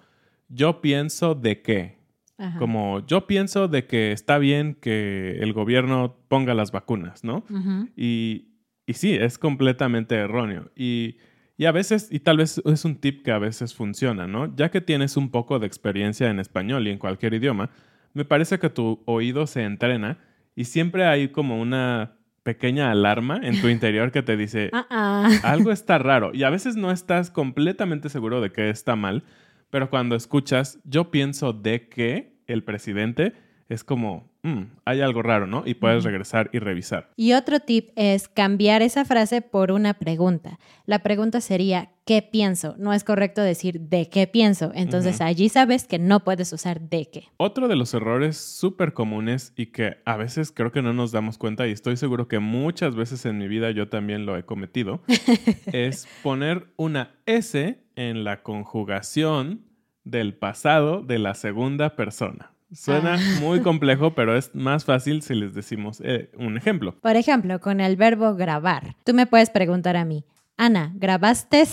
yo 0.48 0.82
pienso 0.82 1.34
de 1.34 1.62
que. 1.62 2.00
Ajá. 2.38 2.58
Como 2.58 3.06
yo 3.06 3.28
pienso 3.28 3.68
de 3.68 3.86
que 3.86 4.12
está 4.12 4.40
bien 4.40 4.76
que 4.76 5.38
el 5.42 5.54
gobierno 5.54 6.18
ponga 6.28 6.56
las 6.56 6.72
vacunas, 6.72 7.24
¿no? 7.24 7.46
Y, 7.96 8.48
y 8.88 8.94
sí, 8.94 9.14
es 9.14 9.38
completamente 9.38 10.16
erróneo. 10.16 10.72
Y, 10.76 11.18
y 11.62 11.68
a 11.68 11.72
veces, 11.72 12.08
y 12.10 12.22
tal 12.22 12.38
vez 12.38 12.60
es 12.66 12.86
un 12.86 12.96
tip 12.96 13.24
que 13.24 13.32
a 13.32 13.38
veces 13.38 13.76
funciona, 13.76 14.26
¿no? 14.26 14.52
Ya 14.56 14.72
que 14.72 14.82
tienes 14.82 15.16
un 15.16 15.30
poco 15.30 15.60
de 15.60 15.68
experiencia 15.68 16.28
en 16.32 16.40
español 16.40 16.88
y 16.88 16.90
en 16.90 16.98
cualquier 16.98 17.36
idioma, 17.36 17.70
me 18.16 18.26
parece 18.26 18.58
que 18.58 18.72
tu 18.72 19.04
oído 19.06 19.46
se 19.46 19.64
entrena 19.64 20.18
y 20.56 20.66
siempre 20.66 21.06
hay 21.06 21.28
como 21.28 21.62
una 21.62 22.18
pequeña 22.42 22.90
alarma 22.90 23.40
en 23.44 23.62
tu 23.62 23.68
interior 23.68 24.12
que 24.12 24.24
te 24.24 24.38
dice, 24.38 24.72
Ah, 24.74 24.88
ah. 24.90 25.30
algo 25.44 25.72
está 25.72 26.00
raro. 26.00 26.32
Y 26.34 26.42
a 26.42 26.50
veces 26.50 26.78
no 26.78 26.90
estás 26.90 27.30
completamente 27.30 28.10
seguro 28.10 28.42
de 28.42 28.52
que 28.52 28.72
está 28.72 28.96
mal, 28.96 29.24
pero 29.70 29.92
cuando 29.92 30.16
escuchas, 30.16 30.80
yo 30.84 31.12
pienso 31.12 31.54
de 31.54 31.90
que 31.90 32.42
el 32.48 32.64
presidente 32.64 33.34
es 33.70 33.84
como, 33.84 34.31
"Mm, 34.44 34.64
hay 34.86 35.02
algo 35.02 35.22
raro, 35.22 35.48
¿no? 35.48 35.64
Y 35.66 35.76
puedes 35.76 36.04
regresar 36.04 36.50
y 36.54 36.60
revisar. 36.60 37.10
Y 37.16 37.34
otro 37.34 37.60
tip 37.60 37.90
es 37.96 38.28
cambiar 38.28 38.82
esa 38.82 39.06
frase 39.06 39.42
por 39.42 39.72
una 39.72 39.94
pregunta. 39.94 40.60
La 40.86 41.00
pregunta 41.00 41.42
sería, 41.42 41.92
¿qué 42.06 42.22
pienso? 42.22 42.76
No 42.78 42.94
es 42.94 43.04
correcto 43.04 43.42
decir 43.42 43.80
de 43.82 44.10
qué 44.10 44.28
pienso. 44.28 44.72
Entonces 44.74 45.22
allí 45.22 45.50
sabes 45.50 45.86
que 45.86 46.00
no 46.00 46.24
puedes 46.24 46.52
usar 46.54 46.82
de 46.82 47.06
qué. 47.06 47.28
Otro 47.38 47.68
de 47.68 47.76
los 47.76 47.94
errores 47.94 48.38
súper 48.38 48.94
comunes 48.94 49.54
y 49.56 49.68
que 49.68 49.98
a 50.06 50.18
veces 50.18 50.52
creo 50.52 50.72
que 50.72 50.82
no 50.82 50.94
nos 50.94 51.12
damos 51.12 51.38
cuenta 51.38 51.68
y 51.68 51.72
estoy 51.72 51.98
seguro 51.98 52.28
que 52.28 52.40
muchas 52.40 52.96
veces 52.96 53.26
en 53.26 53.38
mi 53.38 53.48
vida 53.48 53.72
yo 53.72 53.90
también 53.90 54.26
lo 54.26 54.38
he 54.38 54.44
cometido, 54.44 55.02
es 55.72 56.08
poner 56.24 56.68
una 56.78 57.16
S 57.26 57.80
en 57.96 58.24
la 58.24 58.42
conjugación 58.44 59.66
del 60.04 60.34
pasado 60.34 61.04
de 61.04 61.20
la 61.20 61.36
segunda 61.36 61.96
persona. 61.96 62.52
Suena 62.74 63.18
muy 63.40 63.60
complejo, 63.64 64.14
pero 64.16 64.38
es 64.38 64.54
más 64.56 64.86
fácil 64.86 65.22
si 65.22 65.36
les 65.36 65.54
decimos 65.54 66.02
eh, 66.04 66.32
un 66.38 66.58
ejemplo. 66.58 66.96
Por 67.02 67.16
ejemplo, 67.16 67.60
con 67.60 67.80
el 67.82 67.96
verbo 67.96 68.36
grabar. 68.36 68.96
Tú 69.04 69.14
me 69.14 69.26
puedes 69.26 69.50
preguntar 69.50 69.98
a 69.98 70.06
mí, 70.06 70.26
Ana, 70.58 70.94
¿grabaste 70.96 71.64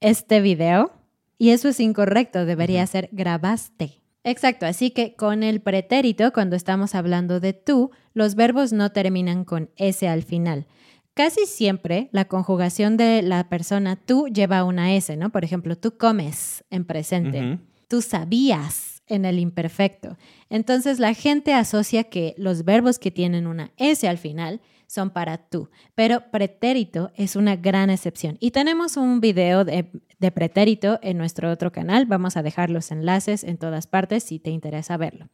este 0.00 0.40
video? 0.40 0.92
Y 1.38 1.50
eso 1.50 1.68
es 1.68 1.80
incorrecto, 1.80 2.44
debería 2.44 2.86
ser 2.86 3.08
grabaste. 3.12 4.00
Exacto, 4.22 4.64
así 4.64 4.90
que 4.90 5.14
con 5.14 5.42
el 5.42 5.60
pretérito, 5.60 6.32
cuando 6.32 6.56
estamos 6.56 6.94
hablando 6.94 7.40
de 7.40 7.52
tú, 7.52 7.90
los 8.14 8.34
verbos 8.34 8.72
no 8.72 8.90
terminan 8.92 9.44
con 9.44 9.70
S 9.76 10.08
al 10.08 10.22
final. 10.22 10.66
Casi 11.12 11.46
siempre 11.46 12.08
la 12.10 12.24
conjugación 12.24 12.96
de 12.96 13.22
la 13.22 13.48
persona 13.48 13.96
tú 13.96 14.26
lleva 14.26 14.64
una 14.64 14.94
S, 14.94 15.14
¿no? 15.16 15.30
Por 15.30 15.44
ejemplo, 15.44 15.76
tú 15.76 15.96
comes 15.96 16.64
en 16.70 16.84
presente, 16.84 17.58
tú 17.86 18.02
sabías 18.02 18.93
en 19.06 19.24
el 19.24 19.38
imperfecto. 19.38 20.16
Entonces 20.50 20.98
la 20.98 21.14
gente 21.14 21.52
asocia 21.52 22.04
que 22.04 22.34
los 22.38 22.64
verbos 22.64 22.98
que 22.98 23.10
tienen 23.10 23.46
una 23.46 23.72
S 23.76 24.06
al 24.08 24.18
final 24.18 24.60
son 24.86 25.10
para 25.10 25.38
tú, 25.38 25.70
pero 25.94 26.30
pretérito 26.30 27.10
es 27.16 27.36
una 27.36 27.56
gran 27.56 27.90
excepción. 27.90 28.36
Y 28.40 28.52
tenemos 28.52 28.96
un 28.96 29.20
video 29.20 29.64
de, 29.64 29.86
pretérito 30.32 30.98
en 31.02 31.18
nuestro 31.18 31.50
otro 31.50 31.72
canal, 31.72 32.06
vamos 32.06 32.36
a 32.36 32.42
dejar 32.42 32.70
los 32.70 32.90
enlaces 32.90 33.44
en 33.44 33.58
todas 33.58 33.86
partes 33.86 34.22
si 34.22 34.38
te 34.38 34.50
interesa 34.50 34.96
verlo. 34.96 35.28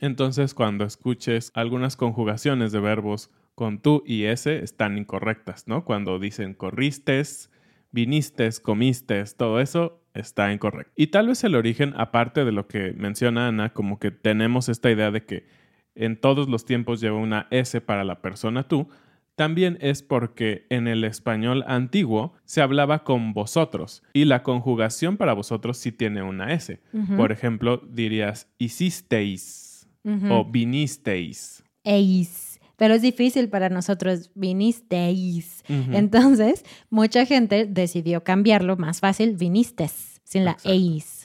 Entonces, 0.00 0.52
cuando 0.52 0.84
escuches 0.84 1.50
algunas 1.54 1.96
conjugaciones 1.96 2.70
de 2.70 2.80
verbos 2.80 3.30
con 3.54 3.80
tú 3.80 4.02
y 4.04 4.24
ese, 4.24 4.62
están 4.62 4.98
incorrectas, 4.98 5.66
¿no? 5.66 5.86
Cuando 5.86 6.18
dicen 6.18 6.52
corristes, 6.52 7.50
vinistes, 7.94 8.58
comistes, 8.58 9.36
todo 9.36 9.60
eso 9.60 10.02
está 10.14 10.52
incorrecto. 10.52 10.92
Y 10.96 11.06
tal 11.06 11.28
vez 11.28 11.44
el 11.44 11.54
origen, 11.54 11.94
aparte 11.96 12.44
de 12.44 12.52
lo 12.52 12.66
que 12.66 12.92
menciona 12.92 13.48
Ana, 13.48 13.72
como 13.72 13.98
que 13.98 14.10
tenemos 14.10 14.68
esta 14.68 14.90
idea 14.90 15.10
de 15.10 15.24
que 15.24 15.46
en 15.94 16.20
todos 16.20 16.48
los 16.48 16.64
tiempos 16.64 17.00
lleva 17.00 17.16
una 17.16 17.46
S 17.50 17.80
para 17.80 18.02
la 18.02 18.20
persona 18.20 18.64
tú, 18.64 18.88
también 19.36 19.78
es 19.80 20.02
porque 20.02 20.66
en 20.70 20.86
el 20.88 21.04
español 21.04 21.64
antiguo 21.66 22.34
se 22.44 22.62
hablaba 22.62 23.04
con 23.04 23.32
vosotros 23.32 24.02
y 24.12 24.24
la 24.24 24.42
conjugación 24.42 25.16
para 25.16 25.32
vosotros 25.32 25.76
sí 25.76 25.90
tiene 25.92 26.22
una 26.22 26.52
S. 26.52 26.80
Por 27.16 27.32
ejemplo, 27.32 27.78
dirías 27.88 28.52
hicisteis 28.58 29.88
o 30.04 30.44
vinisteis. 30.44 31.64
Eis. 31.84 32.53
Pero 32.76 32.94
es 32.94 33.02
difícil 33.02 33.48
para 33.48 33.68
nosotros, 33.68 34.30
vinisteis. 34.34 35.62
Entonces, 35.68 36.64
mucha 36.90 37.24
gente 37.26 37.66
decidió 37.66 38.24
cambiarlo 38.24 38.76
más 38.76 39.00
fácil, 39.00 39.36
vinistes, 39.36 40.20
sin 40.24 40.44
la 40.44 40.56
eis. 40.64 41.23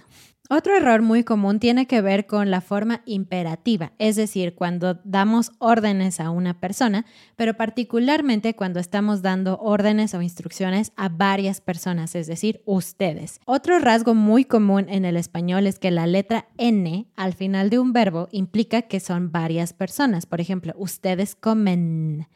Otro 0.52 0.76
error 0.76 1.04
muy 1.04 1.24
común 1.24 1.60
tiene 1.60 1.86
que 1.86 2.02
ver 2.02 2.26
con 2.26 2.50
la 2.50 2.60
forma 2.60 3.04
imperativa, 3.06 3.94
es 4.00 4.16
decir, 4.16 4.56
cuando 4.56 5.00
damos 5.04 5.52
órdenes 5.60 6.20
a 6.20 6.32
una 6.32 6.60
persona, 6.60 7.06
pero 7.36 7.54
particularmente 7.54 8.56
cuando 8.56 8.80
estamos 8.80 9.22
dando 9.22 9.60
órdenes 9.60 10.16
o 10.16 10.24
instrucciones 10.24 10.92
a 10.96 11.08
varias 11.08 11.62
personas, 11.62 12.16
es 12.16 12.26
decir, 12.26 12.64
ustedes. 12.66 13.40
Otro 13.46 13.78
rasgo 13.78 14.16
muy 14.16 14.44
común 14.44 14.88
en 14.90 15.06
el 15.06 15.18
español 15.18 15.68
es 15.68 15.78
que 15.78 15.92
la 15.92 16.08
letra 16.08 16.48
N 16.58 17.06
al 17.16 17.34
final 17.36 17.70
de 17.70 17.78
un 17.78 17.94
verbo 17.94 18.28
implica 18.32 18.82
que 18.82 19.00
son 19.00 19.32
varias 19.32 19.74
personas. 19.74 20.26
Por 20.26 20.42
ejemplo, 20.42 20.74
ustedes 20.78 21.36
comen 21.36 22.28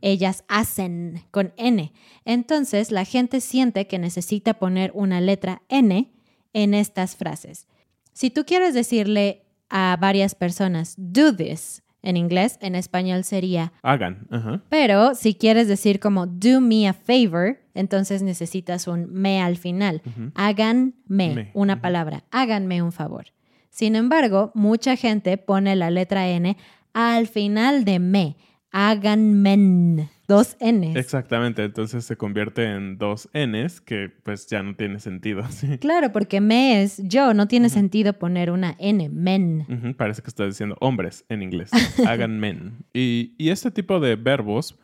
ellas 0.00 0.44
hacen 0.48 1.22
con 1.30 1.52
N. 1.56 1.92
Entonces 2.24 2.90
la 2.90 3.04
gente 3.04 3.40
siente 3.40 3.86
que 3.86 4.00
necesita 4.00 4.54
poner 4.54 4.90
una 4.92 5.20
letra 5.20 5.62
N 5.68 6.10
en 6.52 6.74
estas 6.74 7.16
frases. 7.16 7.66
Si 8.12 8.30
tú 8.30 8.44
quieres 8.44 8.74
decirle 8.74 9.44
a 9.68 9.96
varias 10.00 10.34
personas, 10.34 10.94
do 10.96 11.34
this, 11.34 11.82
en 12.02 12.16
inglés, 12.16 12.58
en 12.60 12.74
español 12.74 13.24
sería, 13.24 13.72
Hagan. 13.82 14.26
Pero 14.68 15.14
si 15.14 15.34
quieres 15.34 15.68
decir 15.68 16.00
como 16.00 16.26
do 16.26 16.60
me 16.60 16.88
a 16.88 16.94
favor, 16.94 17.58
entonces 17.74 18.22
necesitas 18.22 18.86
un 18.86 19.12
me 19.12 19.40
al 19.42 19.56
final. 19.56 20.02
Háganme, 20.34 20.94
Me, 21.06 21.50
una 21.54 21.80
palabra, 21.80 22.24
háganme 22.30 22.82
un 22.82 22.92
favor. 22.92 23.26
Sin 23.70 23.96
embargo, 23.96 24.50
mucha 24.54 24.96
gente 24.96 25.36
pone 25.38 25.76
la 25.76 25.90
letra 25.90 26.28
N 26.28 26.56
al 26.92 27.26
final 27.28 27.84
de 27.84 27.98
me. 27.98 28.36
Háganme. 28.72 30.08
Dos 30.30 30.56
Ns. 30.60 30.94
Exactamente, 30.94 31.64
entonces 31.64 32.04
se 32.04 32.16
convierte 32.16 32.62
en 32.62 32.98
dos 32.98 33.28
Ns 33.34 33.80
que 33.80 34.12
pues 34.22 34.46
ya 34.46 34.62
no 34.62 34.76
tiene 34.76 35.00
sentido. 35.00 35.42
sí. 35.50 35.76
Claro, 35.78 36.12
porque 36.12 36.40
me 36.40 36.84
es 36.84 37.02
yo, 37.02 37.34
no 37.34 37.48
tiene 37.48 37.68
sentido 37.68 38.12
poner 38.12 38.52
una 38.52 38.76
N, 38.78 39.08
men. 39.08 39.94
Parece 39.98 40.22
que 40.22 40.28
estás 40.28 40.46
diciendo 40.46 40.76
hombres 40.78 41.24
en 41.30 41.42
inglés. 41.42 41.72
Hagan 42.06 42.38
men. 42.38 42.84
Y, 42.94 43.34
y 43.38 43.50
este 43.50 43.72
tipo 43.72 43.98
de 43.98 44.14
verbos, 44.14 44.78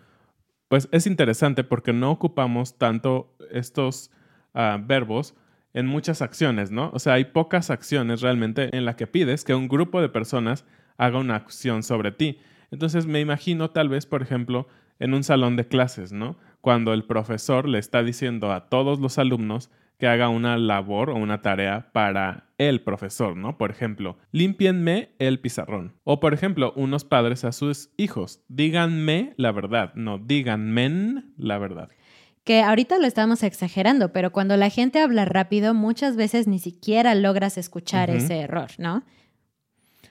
pues 0.67 0.88
es 0.91 1.07
interesante 1.07 1.62
porque 1.62 1.93
no 1.93 2.11
ocupamos 2.11 2.76
tanto 2.76 3.33
estos 3.53 4.11
ah, 4.53 4.81
verbos 4.85 5.37
en 5.75 5.87
muchas 5.87 6.23
acciones, 6.23 6.73
¿no? 6.73 6.91
O 6.93 6.99
sea, 6.99 7.12
hay 7.12 7.26
pocas 7.26 7.71
acciones 7.71 8.21
realmente 8.21 8.76
en 8.76 8.85
las 8.85 8.97
que 8.97 9.07
pides 9.07 9.45
que 9.45 9.55
un 9.55 9.69
grupo 9.69 10.00
de 10.00 10.09
personas 10.09 10.65
haga 10.97 11.21
una 11.21 11.37
acción 11.37 11.85
sobre 11.85 12.11
ti. 12.11 12.41
Entonces 12.73 13.07
me 13.07 13.21
imagino 13.21 13.71
tal 13.71 13.88
vez, 13.88 14.07
por 14.07 14.23
ejemplo, 14.23 14.67
en 14.99 15.15
un 15.15 15.25
salón 15.25 15.57
de 15.57 15.67
clases, 15.69 16.12
¿no? 16.12 16.37
Cuando 16.61 16.93
el 16.93 17.05
profesor 17.05 17.69
le 17.69 17.79
está 17.79 18.03
diciendo 18.03 18.53
a 18.53 18.69
todos 18.69 18.99
los 18.99 19.19
alumnos 19.19 19.71
que 19.99 20.07
haga 20.07 20.29
una 20.29 20.59
labor 20.59 21.11
o 21.11 21.15
una 21.15 21.41
tarea 21.41 21.91
para 21.93 22.49
el 22.59 22.83
profesor, 22.83 23.37
¿no? 23.37 23.57
Por 23.57 23.71
ejemplo, 23.71 24.19
límpienme 24.33 25.11
el 25.19 25.41
pizarrón. 25.41 25.95
O 26.05 26.21
por 26.21 26.35
ejemplo, 26.35 26.73
unos 26.76 27.05
padres 27.05 27.45
a 27.45 27.53
sus 27.53 27.91
hijos, 27.97 28.41
díganme 28.49 29.35
la 29.37 29.52
verdad, 29.52 29.95
no 29.95 30.19
díganme 30.19 31.25
la 31.37 31.59
verdad. 31.59 31.89
Que 32.45 32.63
ahorita 32.63 32.99
lo 32.99 33.06
estamos 33.06 33.43
exagerando, 33.43 34.13
pero 34.13 34.30
cuando 34.30 34.56
la 34.56 34.71
gente 34.71 35.00
habla 35.00 35.25
rápido, 35.25 35.75
muchas 35.75 36.17
veces 36.17 36.47
ni 36.47 36.59
siquiera 36.59 37.15
logras 37.15 37.59
escuchar 37.59 38.09
ese 38.11 38.39
error, 38.39 38.71
¿no? 38.78 39.02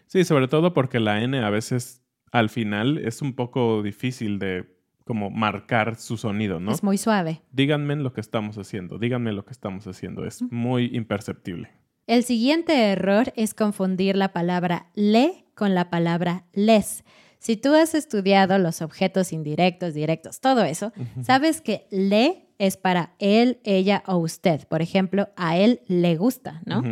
Sí, 0.08 0.26
sobre 0.26 0.48
todo 0.48 0.74
porque 0.74 1.00
la 1.00 1.22
N 1.22 1.40
a 1.40 1.50
veces 1.50 2.02
al 2.32 2.50
final 2.50 2.98
es 2.98 3.22
un 3.22 3.34
poco 3.34 3.82
difícil 3.82 4.40
de 4.40 4.75
como 5.06 5.30
marcar 5.30 5.96
su 5.96 6.18
sonido, 6.18 6.60
¿no? 6.60 6.72
Es 6.72 6.84
muy 6.84 6.98
suave. 6.98 7.42
Díganme 7.52 7.96
lo 7.96 8.12
que 8.12 8.22
estamos 8.22 8.58
haciendo, 8.58 8.98
díganme 8.98 9.32
lo 9.32 9.46
que 9.46 9.54
estamos 9.54 9.88
haciendo, 9.88 10.26
es 10.26 10.42
muy 10.52 10.90
imperceptible. 10.94 11.70
El 12.08 12.24
siguiente 12.24 12.92
error 12.92 13.32
es 13.36 13.54
confundir 13.54 14.16
la 14.16 14.34
palabra 14.34 14.88
le 14.96 15.46
con 15.56 15.74
la 15.74 15.90
palabra 15.90 16.46
les. 16.54 17.04
Si 17.40 17.56
tú 17.56 17.74
has 17.74 17.94
estudiado 17.94 18.58
los 18.58 18.82
objetos 18.82 19.32
indirectos, 19.32 19.94
directos, 19.94 20.40
todo 20.40 20.64
eso, 20.64 20.92
sabes 21.22 21.62
que 21.62 21.88
le 21.92 22.48
es 22.58 22.78
para 22.78 23.14
él, 23.20 23.60
ella 23.64 24.04
o 24.08 24.18
usted. 24.18 24.68
Por 24.68 24.82
ejemplo, 24.82 25.30
a 25.36 25.58
él 25.58 25.82
le 25.88 26.16
gusta, 26.16 26.62
¿no? 26.66 26.84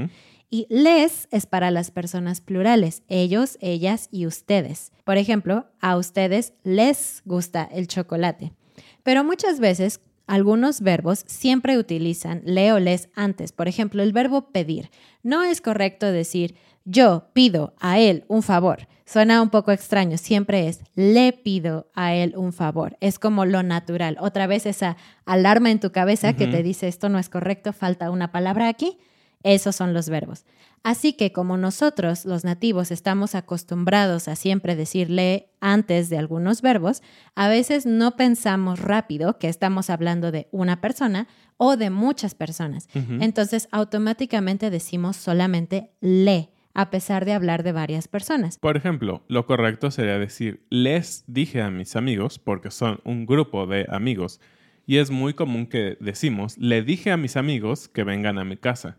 Y 0.54 0.68
les 0.70 1.28
es 1.32 1.48
para 1.48 1.72
las 1.72 1.90
personas 1.90 2.40
plurales, 2.40 3.02
ellos, 3.08 3.58
ellas 3.60 4.08
y 4.12 4.28
ustedes. 4.28 4.92
Por 5.04 5.18
ejemplo, 5.18 5.66
a 5.82 5.98
ustedes 5.98 6.54
les 6.62 7.24
gusta 7.26 7.68
el 7.72 7.88
chocolate. 7.88 8.54
Pero 9.02 9.24
muchas 9.24 9.60
veces 9.60 10.00
algunos 10.28 10.82
verbos 10.82 11.24
siempre 11.26 11.80
utilizan 11.80 12.44
le 12.46 12.72
o 12.72 12.78
les 12.78 13.10
antes. 13.16 13.52
Por 13.52 13.68
ejemplo, 13.68 14.04
el 14.04 14.14
verbo 14.14 14.52
pedir. 14.52 14.92
No 15.24 15.42
es 15.42 15.60
correcto 15.60 16.12
decir 16.12 16.54
yo 16.86 17.30
pido 17.34 17.74
a 17.80 17.98
él 17.98 18.24
un 18.28 18.44
favor. 18.44 18.88
Suena 19.06 19.42
un 19.42 19.50
poco 19.50 19.72
extraño, 19.72 20.20
siempre 20.20 20.68
es 20.68 20.82
le 20.94 21.34
pido 21.34 21.90
a 21.96 22.14
él 22.14 22.36
un 22.38 22.54
favor. 22.54 22.96
Es 23.00 23.18
como 23.18 23.46
lo 23.46 23.64
natural. 23.64 24.18
Otra 24.20 24.46
vez 24.46 24.68
esa 24.68 24.98
alarma 25.26 25.72
en 25.72 25.80
tu 25.80 25.92
cabeza 25.92 26.34
que 26.34 26.46
te 26.46 26.62
dice 26.62 26.88
esto 26.88 27.10
no 27.10 27.18
es 27.18 27.30
correcto, 27.30 27.74
falta 27.74 28.12
una 28.12 28.32
palabra 28.32 28.68
aquí. 28.68 29.00
Esos 29.44 29.76
son 29.76 29.94
los 29.94 30.10
verbos. 30.10 30.46
Así 30.84 31.14
que 31.14 31.32
como 31.32 31.56
nosotros, 31.56 32.26
los 32.26 32.44
nativos, 32.44 32.92
estamos 32.92 33.36
acostumbrados 33.36 34.28
a 34.28 34.36
siempre 34.36 34.76
decirle 34.76 35.48
antes 35.62 36.10
de 36.10 36.18
algunos 36.18 36.62
verbos, 36.62 37.02
a 37.36 37.48
veces 37.48 37.86
no 37.86 38.18
pensamos 38.18 38.80
rápido 38.80 39.40
que 39.40 39.48
estamos 39.48 39.90
hablando 39.90 40.32
de 40.32 40.50
una 40.52 40.82
persona 40.82 41.28
o 41.56 41.78
de 41.78 41.90
muchas 41.90 42.36
personas. 42.36 42.90
Entonces 42.94 43.70
automáticamente 43.72 44.70
decimos 44.70 45.16
solamente 45.16 45.92
le, 46.02 46.50
a 46.74 46.90
pesar 46.90 47.24
de 47.24 47.32
hablar 47.32 47.64
de 47.64 47.72
varias 47.72 48.10
personas. 48.10 48.58
Por 48.58 48.76
ejemplo, 48.76 49.24
lo 49.30 49.46
correcto 49.46 49.90
sería 49.90 50.20
decir 50.20 50.66
les 50.70 51.24
dije 51.28 51.62
a 51.62 51.70
mis 51.70 51.96
amigos 51.96 52.40
porque 52.40 52.72
son 52.72 53.00
un 53.06 53.26
grupo 53.26 53.68
de 53.68 53.86
amigos 53.88 54.42
y 54.86 54.98
es 54.98 55.12
muy 55.12 55.34
común 55.34 55.68
que 55.68 55.96
decimos 56.02 56.58
le 56.58 56.82
dije 56.82 57.12
a 57.12 57.18
mis 57.18 57.38
amigos 57.38 57.88
que 57.88 58.04
vengan 58.04 58.38
a 58.38 58.44
mi 58.44 58.58
casa. 58.58 58.98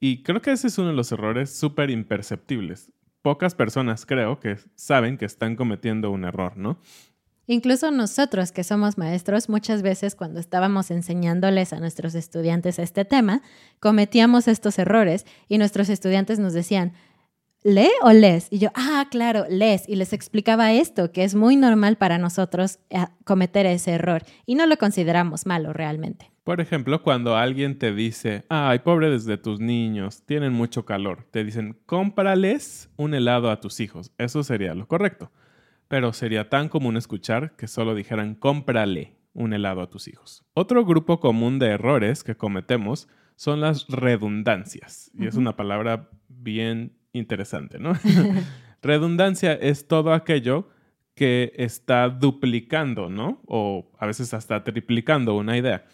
Y 0.00 0.22
creo 0.22 0.40
que 0.40 0.52
ese 0.52 0.68
es 0.68 0.78
uno 0.78 0.88
de 0.88 0.94
los 0.94 1.10
errores 1.12 1.50
súper 1.50 1.90
imperceptibles. 1.90 2.92
Pocas 3.22 3.54
personas 3.54 4.06
creo 4.06 4.38
que 4.38 4.56
saben 4.74 5.18
que 5.18 5.24
están 5.24 5.56
cometiendo 5.56 6.10
un 6.10 6.24
error, 6.24 6.56
¿no? 6.56 6.80
Incluso 7.50 7.90
nosotros 7.90 8.52
que 8.52 8.62
somos 8.62 8.98
maestros, 8.98 9.48
muchas 9.48 9.80
veces 9.80 10.14
cuando 10.14 10.38
estábamos 10.38 10.90
enseñándoles 10.90 11.72
a 11.72 11.80
nuestros 11.80 12.14
estudiantes 12.14 12.78
este 12.78 13.06
tema, 13.06 13.40
cometíamos 13.80 14.48
estos 14.48 14.78
errores 14.78 15.24
y 15.48 15.56
nuestros 15.56 15.88
estudiantes 15.88 16.38
nos 16.38 16.52
decían, 16.52 16.92
¿le 17.68 17.88
o 18.02 18.12
les? 18.12 18.48
Y 18.50 18.58
yo, 18.58 18.70
ah, 18.74 19.06
claro, 19.10 19.44
les. 19.48 19.88
Y 19.88 19.96
les 19.96 20.12
explicaba 20.12 20.72
esto, 20.72 21.12
que 21.12 21.24
es 21.24 21.34
muy 21.34 21.56
normal 21.56 21.96
para 21.96 22.18
nosotros 22.18 22.78
eh, 22.90 23.04
cometer 23.24 23.66
ese 23.66 23.92
error 23.92 24.22
y 24.46 24.54
no 24.54 24.66
lo 24.66 24.76
consideramos 24.78 25.46
malo 25.46 25.72
realmente. 25.72 26.32
Por 26.44 26.62
ejemplo, 26.62 27.02
cuando 27.02 27.36
alguien 27.36 27.78
te 27.78 27.92
dice, 27.92 28.44
ay, 28.48 28.78
pobres 28.78 29.26
de 29.26 29.36
tus 29.36 29.60
niños, 29.60 30.22
tienen 30.24 30.54
mucho 30.54 30.86
calor, 30.86 31.26
te 31.30 31.44
dicen, 31.44 31.78
cómprales 31.84 32.88
un 32.96 33.12
helado 33.12 33.50
a 33.50 33.60
tus 33.60 33.80
hijos. 33.80 34.12
Eso 34.16 34.42
sería 34.42 34.74
lo 34.74 34.88
correcto. 34.88 35.30
Pero 35.88 36.14
sería 36.14 36.48
tan 36.48 36.68
común 36.68 36.96
escuchar 36.96 37.54
que 37.56 37.66
solo 37.68 37.94
dijeran, 37.94 38.34
cómprale 38.34 39.16
un 39.34 39.52
helado 39.52 39.82
a 39.82 39.90
tus 39.90 40.08
hijos. 40.08 40.44
Otro 40.54 40.86
grupo 40.86 41.20
común 41.20 41.58
de 41.58 41.68
errores 41.68 42.24
que 42.24 42.36
cometemos 42.36 43.08
son 43.36 43.60
las 43.60 43.86
redundancias. 43.88 45.10
Y 45.14 45.26
es 45.26 45.36
una 45.36 45.54
palabra 45.54 46.08
bien 46.28 46.97
interesante, 47.18 47.78
¿no? 47.78 47.92
Redundancia 48.82 49.52
es 49.52 49.86
todo 49.86 50.12
aquello 50.12 50.68
que 51.14 51.52
está 51.56 52.08
duplicando, 52.08 53.08
¿no? 53.10 53.42
O 53.46 53.90
a 53.98 54.06
veces 54.06 54.32
hasta 54.34 54.62
triplicando 54.62 55.34
una 55.34 55.58
idea. 55.58 55.84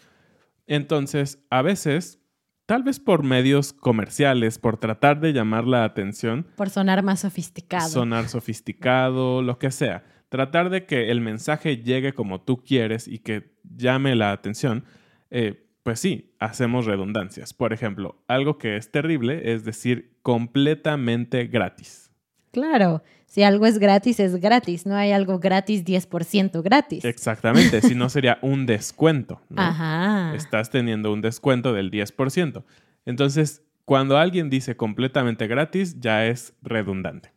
Entonces, 0.67 1.43
a 1.49 1.61
veces 1.61 2.21
tal 2.65 2.83
vez 2.83 2.99
por 2.99 3.23
medios 3.23 3.73
comerciales, 3.73 4.59
por 4.59 4.77
tratar 4.77 5.19
de 5.19 5.33
llamar 5.33 5.65
la 5.65 5.83
atención. 5.83 6.47
Por 6.55 6.69
sonar 6.69 7.03
más 7.03 7.21
sofisticado. 7.21 7.89
Sonar 7.89 8.27
sofisticado, 8.27 9.41
lo 9.41 9.59
que 9.59 9.71
sea. 9.71 10.03
Tratar 10.29 10.69
de 10.69 10.85
que 10.85 11.11
el 11.11 11.21
mensaje 11.21 11.77
llegue 11.77 12.13
como 12.13 12.41
tú 12.41 12.63
quieres 12.63 13.07
y 13.07 13.19
que 13.19 13.55
llame 13.63 14.15
la 14.15 14.31
atención. 14.31 14.85
Eh, 15.29 15.64
pues 15.85 15.99
sí, 15.99 16.33
hacemos 16.39 16.87
redundancias. 16.87 17.53
Por 17.53 17.71
ejemplo, 17.71 18.15
algo 18.27 18.57
que 18.57 18.75
es 18.75 18.89
terrible 18.89 19.53
es 19.53 19.63
decir 19.65 20.17
completamente 20.23 21.45
gratis. 21.45 22.09
Claro, 22.49 23.03
si 23.27 23.43
algo 23.43 23.67
es 23.67 23.77
gratis, 23.77 24.19
es 24.19 24.37
gratis. 24.37 24.87
No 24.87 24.95
hay 24.95 25.11
algo 25.11 25.37
gratis 25.37 25.85
10% 25.85 26.63
gratis. 26.63 27.05
Exactamente, 27.05 27.81
si 27.81 27.93
no 27.93 28.09
sería 28.09 28.39
un 28.41 28.65
descuento. 28.65 29.39
Ajá. 29.55 30.33
Estás 30.33 30.71
teniendo 30.71 31.13
un 31.13 31.21
descuento 31.21 31.71
del 31.71 31.91
10%. 31.91 32.63
Entonces, 33.05 33.61
cuando 33.85 34.17
alguien 34.17 34.49
dice 34.49 34.75
completamente 34.75 35.45
gratis, 35.45 35.99
ya 35.99 36.25
es 36.25 36.55
redundante. 36.63 37.31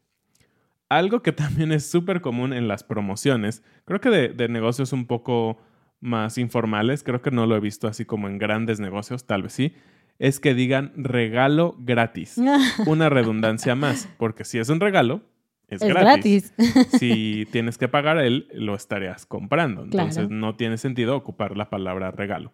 Algo 0.88 1.20
que 1.20 1.32
también 1.34 1.70
es 1.70 1.84
súper 1.90 2.22
común 2.22 2.54
en 2.54 2.66
las 2.66 2.82
promociones, 2.82 3.62
creo 3.84 4.00
que 4.00 4.08
de, 4.08 4.28
de, 4.30 4.48
negocios 4.48 4.94
un 4.94 5.06
poco 5.06 5.58
más 6.00 6.38
informales, 6.38 7.02
creo 7.02 7.22
que 7.22 7.30
no 7.30 7.46
lo 7.46 7.56
he 7.56 7.60
visto 7.60 7.88
así 7.88 8.04
como 8.04 8.28
en 8.28 8.38
grandes 8.38 8.80
negocios, 8.80 9.26
tal 9.26 9.42
vez 9.42 9.52
sí, 9.52 9.74
es 10.18 10.40
que 10.40 10.54
digan 10.54 10.92
regalo 10.96 11.76
gratis. 11.78 12.36
Una 12.86 13.08
redundancia 13.08 13.74
más, 13.74 14.08
porque 14.18 14.44
si 14.44 14.58
es 14.58 14.68
un 14.68 14.80
regalo, 14.80 15.22
es, 15.68 15.82
gratis. 15.82 16.54
si 16.98 17.46
tienes 17.52 17.76
que 17.76 17.88
pagar 17.88 18.18
él, 18.18 18.48
lo 18.52 18.74
estarías 18.74 19.26
comprando. 19.26 19.82
Entonces 19.84 20.30
no 20.30 20.56
tiene 20.56 20.78
sentido 20.78 21.14
ocupar 21.14 21.56
la 21.56 21.68
palabra 21.68 22.10
regalo. 22.10 22.52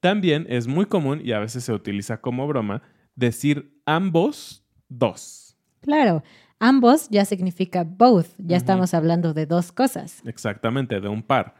También 0.00 0.46
es 0.48 0.66
muy 0.66 0.86
común 0.86 1.20
y 1.24 1.32
a 1.32 1.38
veces 1.38 1.64
se 1.64 1.72
utiliza 1.72 2.20
como 2.20 2.46
broma 2.46 2.82
decir 3.14 3.80
ambos 3.86 4.64
dos. 4.88 5.56
Claro, 5.80 6.22
ambos 6.58 7.08
ya 7.08 7.24
significa 7.24 7.84
both. 7.84 8.26
Ya 8.38 8.56
estamos 8.56 8.94
hablando 8.94 9.32
de 9.32 9.46
dos 9.46 9.70
cosas. 9.70 10.22
Exactamente, 10.24 11.00
de 11.00 11.08
un 11.08 11.22
par. 11.22 11.54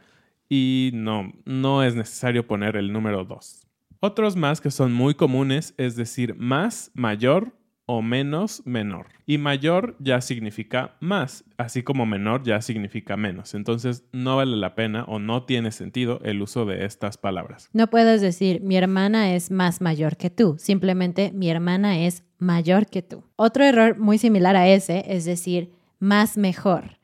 Y 0.49 0.91
no, 0.95 1.33
no 1.45 1.83
es 1.83 1.95
necesario 1.95 2.47
poner 2.47 2.77
el 2.77 2.93
número 2.93 3.25
dos. 3.25 3.67
Otros 4.01 4.37
más 4.37 4.61
que 4.61 4.71
son 4.71 4.93
muy 4.93 5.15
comunes 5.15 5.75
es 5.77 5.97
decir 5.97 6.37
más, 6.37 6.91
mayor 6.95 7.53
o 7.91 8.03
menos 8.03 8.63
menor. 8.67 9.07
Y 9.25 9.39
mayor 9.39 9.97
ya 9.99 10.21
significa 10.21 10.97
más, 11.01 11.45
así 11.57 11.83
como 11.83 12.05
menor 12.05 12.43
ya 12.43 12.61
significa 12.61 13.17
menos. 13.17 13.55
Entonces 13.55 14.05
no 14.13 14.37
vale 14.37 14.57
la 14.57 14.75
pena 14.75 15.05
o 15.05 15.19
no 15.19 15.45
tiene 15.45 15.73
sentido 15.73 16.21
el 16.23 16.43
uso 16.43 16.67
de 16.67 16.85
estas 16.85 17.17
palabras. 17.17 17.71
No 17.73 17.89
puedes 17.89 18.21
decir 18.21 18.61
mi 18.61 18.77
hermana 18.77 19.35
es 19.35 19.51
más 19.51 19.81
mayor 19.81 20.19
que 20.19 20.29
tú, 20.29 20.57
simplemente 20.59 21.33
mi 21.33 21.49
hermana 21.49 21.99
es 22.05 22.25
mayor 22.39 22.87
que 22.87 23.01
tú. 23.01 23.25
Otro 23.37 23.65
error 23.65 23.99
muy 23.99 24.19
similar 24.19 24.55
a 24.55 24.69
ese 24.69 25.05
es 25.09 25.25
decir 25.25 25.73
más 25.99 26.37
mejor. 26.37 26.98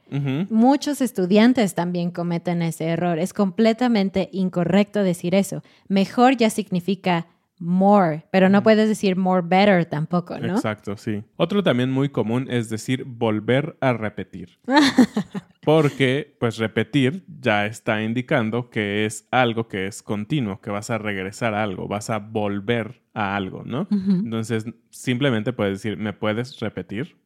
Muchos 0.50 1.00
estudiantes 1.00 1.74
también 1.74 2.10
cometen 2.10 2.62
ese 2.62 2.84
error. 2.86 3.18
Es 3.18 3.32
completamente 3.32 4.28
incorrecto 4.32 5.02
decir 5.02 5.34
eso. 5.34 5.62
Mejor 5.88 6.36
ya 6.36 6.50
significa 6.50 7.26
more, 7.58 8.24
pero 8.30 8.48
no 8.48 8.62
puedes 8.62 8.88
decir 8.88 9.16
more 9.16 9.42
better 9.46 9.84
tampoco, 9.86 10.38
¿no? 10.38 10.54
Exacto, 10.54 10.96
sí. 10.96 11.22
Otro 11.36 11.62
también 11.62 11.90
muy 11.90 12.08
común 12.08 12.46
es 12.50 12.68
decir 12.68 13.04
volver 13.04 13.76
a 13.80 13.92
repetir. 13.92 14.58
Porque, 15.64 16.36
pues, 16.38 16.58
repetir 16.58 17.24
ya 17.40 17.64
está 17.64 18.02
indicando 18.02 18.68
que 18.68 19.06
es 19.06 19.26
algo 19.30 19.66
que 19.66 19.86
es 19.86 20.02
continuo, 20.02 20.60
que 20.60 20.70
vas 20.70 20.90
a 20.90 20.98
regresar 20.98 21.54
a 21.54 21.62
algo, 21.62 21.88
vas 21.88 22.10
a 22.10 22.18
volver 22.18 23.02
a 23.14 23.34
algo, 23.34 23.62
¿no? 23.64 23.88
Entonces, 23.90 24.66
simplemente 24.90 25.54
puedes 25.54 25.82
decir, 25.82 25.96
¿me 25.96 26.12
puedes 26.12 26.60
repetir? 26.60 27.16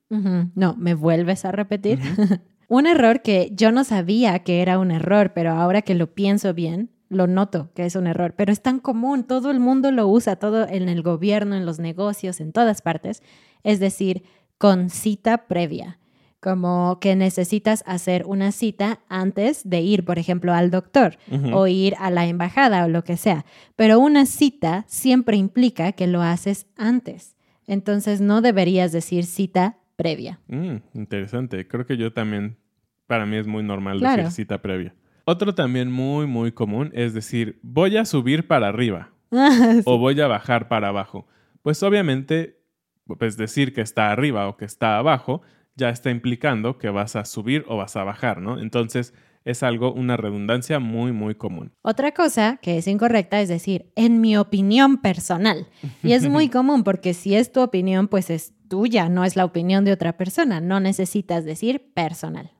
No, 0.54 0.76
¿me 0.76 0.94
vuelves 0.94 1.44
a 1.44 1.52
repetir? 1.52 1.98
un 2.68 2.87
error 2.87 3.22
que 3.22 3.50
yo 3.54 3.72
no 3.72 3.83
sabía 3.83 4.38
que 4.40 4.62
era 4.62 4.78
un 4.78 4.90
error, 4.90 5.33
pero 5.35 5.52
ahora 5.52 5.83
que 5.83 5.94
lo 5.94 6.14
pienso 6.14 6.54
bien, 6.54 6.90
lo 7.09 7.26
noto 7.26 7.70
que 7.74 7.87
es 7.87 7.96
un 7.96 8.07
error, 8.07 8.35
pero 8.37 8.52
es 8.52 8.61
tan 8.61 8.78
común, 8.78 9.24
todo 9.24 9.50
el 9.50 9.61
mundo 9.61 9.90
lo 9.90 10.07
usa, 10.07 10.37
todo 10.37 10.68
en 10.68 10.88
el 10.88 11.02
gobierno, 11.02 11.57
en 11.57 11.64
los 11.64 11.78
negocios, 11.78 12.40
en 12.40 12.52
todas 12.52 12.83
partes, 12.83 13.22
es 13.64 13.81
decir, 13.81 14.22
con 14.59 14.90
cita 14.90 15.46
previa, 15.46 15.98
como 16.40 16.98
que 17.00 17.16
necesitas 17.16 17.83
hacer 17.87 18.26
una 18.26 18.52
cita 18.52 19.00
antes 19.09 19.62
de 19.68 19.81
ir, 19.81 20.04
por 20.04 20.18
ejemplo, 20.18 20.52
al 20.52 20.70
doctor 20.70 21.16
o 21.52 21.66
ir 21.66 21.94
a 21.98 22.11
la 22.11 22.26
embajada 22.26 22.85
o 22.85 22.88
lo 22.88 23.02
que 23.02 23.16
sea, 23.16 23.46
pero 23.76 23.98
una 23.98 24.26
cita 24.26 24.85
siempre 24.87 25.37
implica 25.37 25.92
que 25.92 26.07
lo 26.07 26.20
haces 26.20 26.66
antes, 26.76 27.37
entonces 27.66 28.20
no 28.20 28.42
deberías 28.42 28.92
decir 28.92 29.24
cita 29.24 29.78
previa. 29.98 30.38
Mm, 30.46 30.76
interesante, 30.94 31.66
creo 31.66 31.84
que 31.84 31.96
yo 31.96 32.12
también, 32.12 32.56
para 33.08 33.26
mí 33.26 33.37
es 33.37 33.48
muy 33.48 33.64
normal 33.64 33.98
decir 33.98 34.30
cita 34.30 34.62
previa. 34.62 34.94
Otro 35.24 35.54
también 35.54 35.90
muy, 35.90 36.26
muy 36.26 36.52
común 36.52 36.90
es 36.94 37.14
decir, 37.14 37.58
voy 37.62 37.96
a 37.96 38.04
subir 38.04 38.46
para 38.46 38.68
arriba 38.68 39.11
o 39.84 39.98
voy 39.98 40.20
a 40.20 40.28
bajar 40.28 40.68
para 40.68 40.88
abajo. 40.88 41.26
Pues 41.62 41.82
obviamente, 41.82 42.61
pues 43.18 43.37
decir 43.37 43.74
que 43.74 43.80
está 43.80 44.12
arriba 44.12 44.48
o 44.48 44.56
que 44.56 44.64
está 44.64 44.98
abajo 44.98 45.42
ya 45.74 45.90
está 45.90 46.11
implicando 46.11 46.78
que 46.78 46.90
vas 46.90 47.16
a 47.16 47.24
subir 47.24 47.64
o 47.68 47.76
vas 47.76 47.96
a 47.96 48.04
bajar, 48.04 48.40
¿no? 48.40 48.61
Entonces 48.61 49.14
es 49.44 49.62
algo, 49.62 49.92
una 49.92 50.16
redundancia 50.16 50.78
muy, 50.78 51.12
muy 51.12 51.34
común. 51.34 51.72
Otra 51.82 52.12
cosa 52.12 52.58
que 52.61 52.78
es 52.78 52.87
incorrecta 52.87 53.40
es 53.40 53.48
decir, 53.48 53.90
en 53.96 54.20
mi 54.20 54.37
opinión 54.37 54.98
personal. 54.98 55.68
Y 56.02 56.12
es 56.12 56.28
muy 56.28 56.48
común 56.50 56.84
porque 56.84 57.14
si 57.14 57.34
es 57.34 57.50
tu 57.50 57.62
opinión, 57.62 58.08
pues 58.08 58.30
es 58.30 58.52
tuya, 58.68 59.09
no 59.09 59.24
es 59.24 59.37
la 59.37 59.44
opinión 59.44 59.85
de 59.85 59.92
otra 59.92 60.16
persona. 60.16 60.61
No 60.61 60.81
necesitas 60.81 61.44
decir 61.44 61.92
personal. 61.94 62.52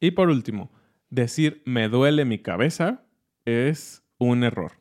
Y 0.00 0.12
por 0.12 0.28
último, 0.28 0.70
decir 1.10 1.62
me 1.66 1.88
duele 1.88 2.24
mi 2.24 2.38
cabeza 2.38 3.02
es 3.44 4.02
un 4.18 4.44
error. 4.44 4.72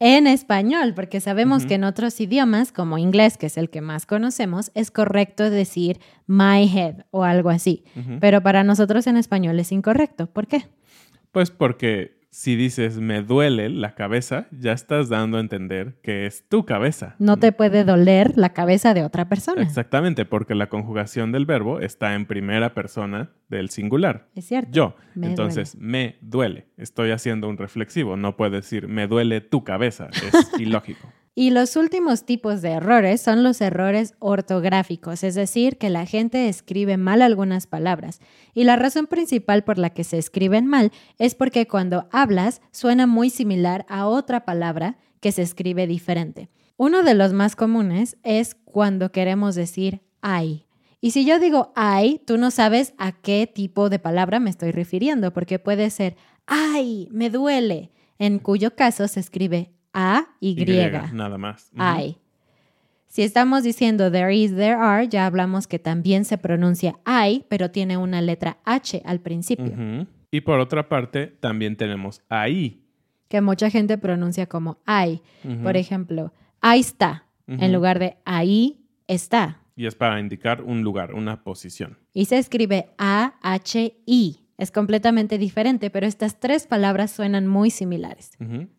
En 0.00 0.26
español, 0.26 0.92
porque 0.94 1.20
sabemos 1.20 1.66
que 1.66 1.74
en 1.74 1.84
otros 1.84 2.20
idiomas, 2.20 2.72
como 2.72 2.98
inglés, 2.98 3.38
que 3.38 3.46
es 3.46 3.56
el 3.56 3.70
que 3.70 3.80
más 3.80 4.06
conocemos, 4.06 4.70
es 4.74 4.90
correcto 4.90 5.48
decir 5.48 6.00
my 6.26 6.68
head 6.68 7.06
o 7.10 7.22
algo 7.24 7.48
así. 7.48 7.84
Pero 8.20 8.42
para 8.42 8.64
nosotros 8.64 9.06
en 9.06 9.16
español 9.16 9.58
es 9.60 9.72
incorrecto. 9.72 10.26
¿Por 10.26 10.46
qué? 10.46 10.66
Pues 11.30 11.50
porque 11.50 12.20
si 12.34 12.56
dices 12.56 12.98
me 12.98 13.22
duele 13.22 13.68
la 13.68 13.94
cabeza, 13.94 14.48
ya 14.50 14.72
estás 14.72 15.08
dando 15.08 15.36
a 15.36 15.40
entender 15.40 16.00
que 16.02 16.26
es 16.26 16.48
tu 16.48 16.64
cabeza. 16.64 17.14
No 17.20 17.36
te 17.36 17.52
puede 17.52 17.84
doler 17.84 18.32
la 18.36 18.52
cabeza 18.52 18.92
de 18.92 19.04
otra 19.04 19.28
persona. 19.28 19.62
Exactamente, 19.62 20.24
porque 20.24 20.56
la 20.56 20.68
conjugación 20.68 21.30
del 21.30 21.46
verbo 21.46 21.78
está 21.78 22.16
en 22.16 22.26
primera 22.26 22.74
persona 22.74 23.30
del 23.48 23.70
singular. 23.70 24.26
Es 24.34 24.46
cierto. 24.46 24.70
Yo. 24.72 24.96
Entonces, 25.14 25.76
me 25.76 26.16
duele. 26.22 26.66
Estoy 26.76 27.12
haciendo 27.12 27.48
un 27.48 27.56
reflexivo. 27.56 28.16
No 28.16 28.36
puedo 28.36 28.50
decir 28.50 28.88
me 28.88 29.06
duele 29.06 29.40
tu 29.40 29.62
cabeza. 29.62 30.08
Es 30.10 30.50
ilógico. 30.58 31.12
Y 31.36 31.50
los 31.50 31.74
últimos 31.74 32.24
tipos 32.24 32.62
de 32.62 32.70
errores 32.70 33.20
son 33.20 33.42
los 33.42 33.60
errores 33.60 34.14
ortográficos, 34.20 35.24
es 35.24 35.34
decir, 35.34 35.78
que 35.78 35.90
la 35.90 36.06
gente 36.06 36.48
escribe 36.48 36.96
mal 36.96 37.22
algunas 37.22 37.66
palabras. 37.66 38.20
Y 38.54 38.62
la 38.62 38.76
razón 38.76 39.08
principal 39.08 39.64
por 39.64 39.76
la 39.76 39.90
que 39.90 40.04
se 40.04 40.16
escriben 40.16 40.66
mal 40.66 40.92
es 41.18 41.34
porque 41.34 41.66
cuando 41.66 42.08
hablas 42.12 42.62
suena 42.70 43.08
muy 43.08 43.30
similar 43.30 43.84
a 43.88 44.06
otra 44.06 44.44
palabra 44.44 44.96
que 45.18 45.32
se 45.32 45.42
escribe 45.42 45.88
diferente. 45.88 46.50
Uno 46.76 47.02
de 47.02 47.14
los 47.14 47.32
más 47.32 47.56
comunes 47.56 48.16
es 48.22 48.54
cuando 48.54 49.10
queremos 49.10 49.56
decir 49.56 50.02
ay. 50.20 50.66
Y 51.00 51.10
si 51.10 51.24
yo 51.24 51.40
digo 51.40 51.72
ay, 51.74 52.20
tú 52.24 52.38
no 52.38 52.52
sabes 52.52 52.94
a 52.96 53.10
qué 53.10 53.50
tipo 53.52 53.90
de 53.90 53.98
palabra 53.98 54.38
me 54.38 54.50
estoy 54.50 54.70
refiriendo, 54.70 55.32
porque 55.32 55.58
puede 55.58 55.90
ser 55.90 56.14
ay, 56.46 57.08
me 57.10 57.28
duele, 57.28 57.90
en 58.20 58.38
cuyo 58.38 58.76
caso 58.76 59.08
se 59.08 59.18
escribe 59.18 59.73
a, 59.94 60.26
Y. 60.40 60.54
nada 61.12 61.38
más. 61.38 61.70
I. 61.74 62.18
Si 63.06 63.22
estamos 63.22 63.62
diciendo 63.62 64.10
there 64.10 64.34
is, 64.34 64.56
there 64.56 64.74
are, 64.74 65.06
ya 65.06 65.24
hablamos 65.24 65.68
que 65.68 65.78
también 65.78 66.24
se 66.24 66.36
pronuncia 66.36 66.98
I, 67.06 67.44
pero 67.48 67.70
tiene 67.70 67.96
una 67.96 68.20
letra 68.20 68.58
H 68.64 69.02
al 69.04 69.20
principio. 69.20 70.06
Y 70.32 70.40
por 70.40 70.58
otra 70.58 70.88
parte, 70.88 71.28
también 71.28 71.76
tenemos 71.76 72.22
ahí. 72.28 72.82
Que 73.28 73.40
mucha 73.40 73.70
gente 73.70 73.98
pronuncia 73.98 74.46
como 74.46 74.78
I. 74.86 75.22
Por 75.62 75.76
ejemplo, 75.76 76.32
ahí 76.60 76.80
está, 76.80 77.26
en 77.46 77.72
lugar 77.72 78.00
de 78.00 78.16
ahí 78.24 78.84
está. 79.06 79.60
Y 79.76 79.86
es 79.86 79.94
para 79.94 80.18
indicar 80.18 80.62
un 80.62 80.82
lugar, 80.82 81.14
una 81.14 81.44
posición. 81.44 81.98
Y 82.12 82.24
se 82.24 82.38
escribe 82.38 82.90
A-H-I. 82.98 84.43
Es 84.56 84.70
completamente 84.70 85.36
diferente, 85.38 85.90
pero 85.90 86.06
estas 86.06 86.38
tres 86.38 86.66
palabras 86.66 87.10
suenan 87.10 87.46
muy 87.46 87.70
similares. 87.70 88.30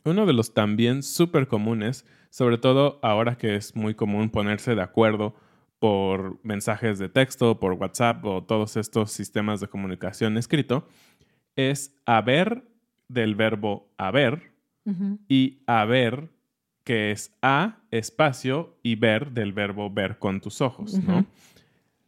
Uno 0.06 0.26
de 0.26 0.34
los 0.34 0.54
también 0.54 1.04
súper 1.04 1.48
comunes, 1.48 2.06
sobre 2.30 2.58
todo 2.58 3.00
ahora 3.02 3.38
que 3.38 3.56
es 3.56 3.76
muy 3.76 3.94
común 3.94 4.30
ponerse 4.30 4.76
de 4.76 4.82
acuerdo 4.82 5.36
por 5.80 6.40
mensajes 6.44 6.98
de 6.98 7.10
texto, 7.10 7.60
por 7.60 7.74
WhatsApp 7.74 8.24
o 8.26 8.44
todos 8.44 8.78
estos 8.78 9.12
sistemas 9.12 9.60
de 9.60 9.68
comunicación 9.68 10.38
escrito, 10.38 10.88
es 11.56 11.94
haber 12.06 12.64
del 13.08 13.36
verbo 13.36 13.90
haber 13.98 14.54
y 15.28 15.64
haber 15.66 16.30
que 16.84 17.12
es 17.12 17.36
a 17.42 17.80
espacio 17.90 18.78
y 18.84 18.96
ver 18.96 19.32
del 19.32 19.52
verbo 19.52 19.90
ver 19.90 20.20
con 20.20 20.40
tus 20.40 20.62
ojos, 20.62 20.94
¿no? 21.00 21.26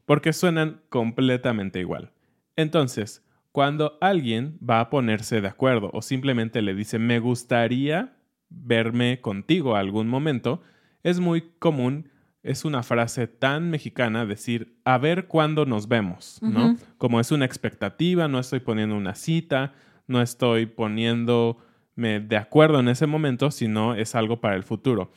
Porque 0.05 0.31
suenan 0.31 0.81
completamente 0.89 1.79
igual. 1.79 2.11
Entonces, 2.55 3.23
cuando 3.57 3.97
alguien 4.01 4.59
va 4.61 4.79
a 4.79 4.91
ponerse 4.91 5.41
de 5.41 5.47
acuerdo 5.47 5.89
o 5.91 6.03
simplemente 6.03 6.61
le 6.61 6.75
dice 6.75 6.99
me 6.99 7.17
gustaría 7.17 8.13
verme 8.49 9.19
contigo 9.19 9.75
algún 9.75 10.07
momento, 10.07 10.61
es 11.01 11.19
muy 11.19 11.41
común, 11.57 12.07
es 12.43 12.65
una 12.65 12.83
frase 12.83 13.25
tan 13.25 13.71
mexicana 13.71 14.27
decir 14.27 14.79
a 14.85 14.99
ver 14.99 15.25
cuándo 15.25 15.65
nos 15.65 15.87
vemos, 15.87 16.37
¿no? 16.43 16.77
Como 16.99 17.19
es 17.19 17.31
una 17.31 17.45
expectativa, 17.45 18.27
no 18.27 18.37
estoy 18.37 18.59
poniendo 18.59 18.95
una 18.95 19.15
cita, 19.15 19.73
no 20.05 20.21
estoy 20.21 20.67
poniéndome 20.67 22.19
de 22.19 22.37
acuerdo 22.37 22.79
en 22.79 22.89
ese 22.89 23.07
momento, 23.07 23.49
sino 23.49 23.95
es 23.95 24.13
algo 24.13 24.39
para 24.39 24.55
el 24.55 24.61
futuro. 24.61 25.09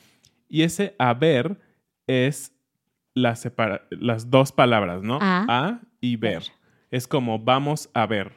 Y 0.49 0.63
ese 0.63 0.95
a 0.97 1.13
ver 1.13 1.59
es 2.07 2.55
las 3.13 4.31
dos 4.31 4.51
palabras, 4.51 5.03
¿no? 5.03 5.19
A, 5.21 5.81
y 5.99 6.15
ver. 6.15 6.41
Es 6.91 7.07
como 7.07 7.39
vamos 7.39 7.89
a 7.93 8.05
ver 8.05 8.33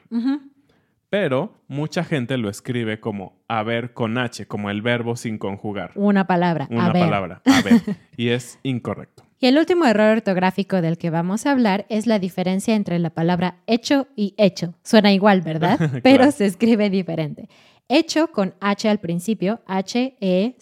pero 1.14 1.54
mucha 1.68 2.02
gente 2.02 2.36
lo 2.38 2.50
escribe 2.50 2.98
como 2.98 3.36
haber 3.46 3.92
con 3.92 4.18
H, 4.18 4.48
como 4.48 4.68
el 4.68 4.82
verbo 4.82 5.14
sin 5.14 5.38
conjugar. 5.38 5.92
Una 5.94 6.26
palabra. 6.26 6.66
Una 6.72 6.92
palabra, 6.92 7.40
haber. 7.44 7.82
y 8.16 8.30
es 8.30 8.58
incorrecto. 8.64 9.22
Y 9.38 9.46
el 9.46 9.56
último 9.56 9.84
error 9.84 10.16
ortográfico 10.16 10.80
del 10.80 10.98
que 10.98 11.10
vamos 11.10 11.46
a 11.46 11.52
hablar 11.52 11.86
es 11.88 12.08
la 12.08 12.18
diferencia 12.18 12.74
entre 12.74 12.98
la 12.98 13.10
palabra 13.10 13.58
hecho 13.68 14.08
y 14.16 14.34
hecho. 14.38 14.74
Suena 14.82 15.12
igual, 15.12 15.42
¿verdad? 15.42 15.78
Pero 16.02 16.32
se 16.32 16.46
escribe 16.46 16.90
diferente. 16.90 17.48
Hecho 17.86 18.32
con 18.32 18.56
H 18.60 18.88
al 18.88 18.98
principio, 18.98 19.60
H-E-C-H-O, 19.66 20.58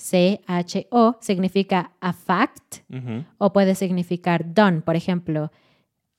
significa 1.22 1.92
a 2.02 2.12
fact 2.12 2.80
o 3.38 3.54
puede 3.54 3.74
significar 3.74 4.52
done. 4.52 4.82
Por 4.82 4.96
ejemplo, 4.96 5.50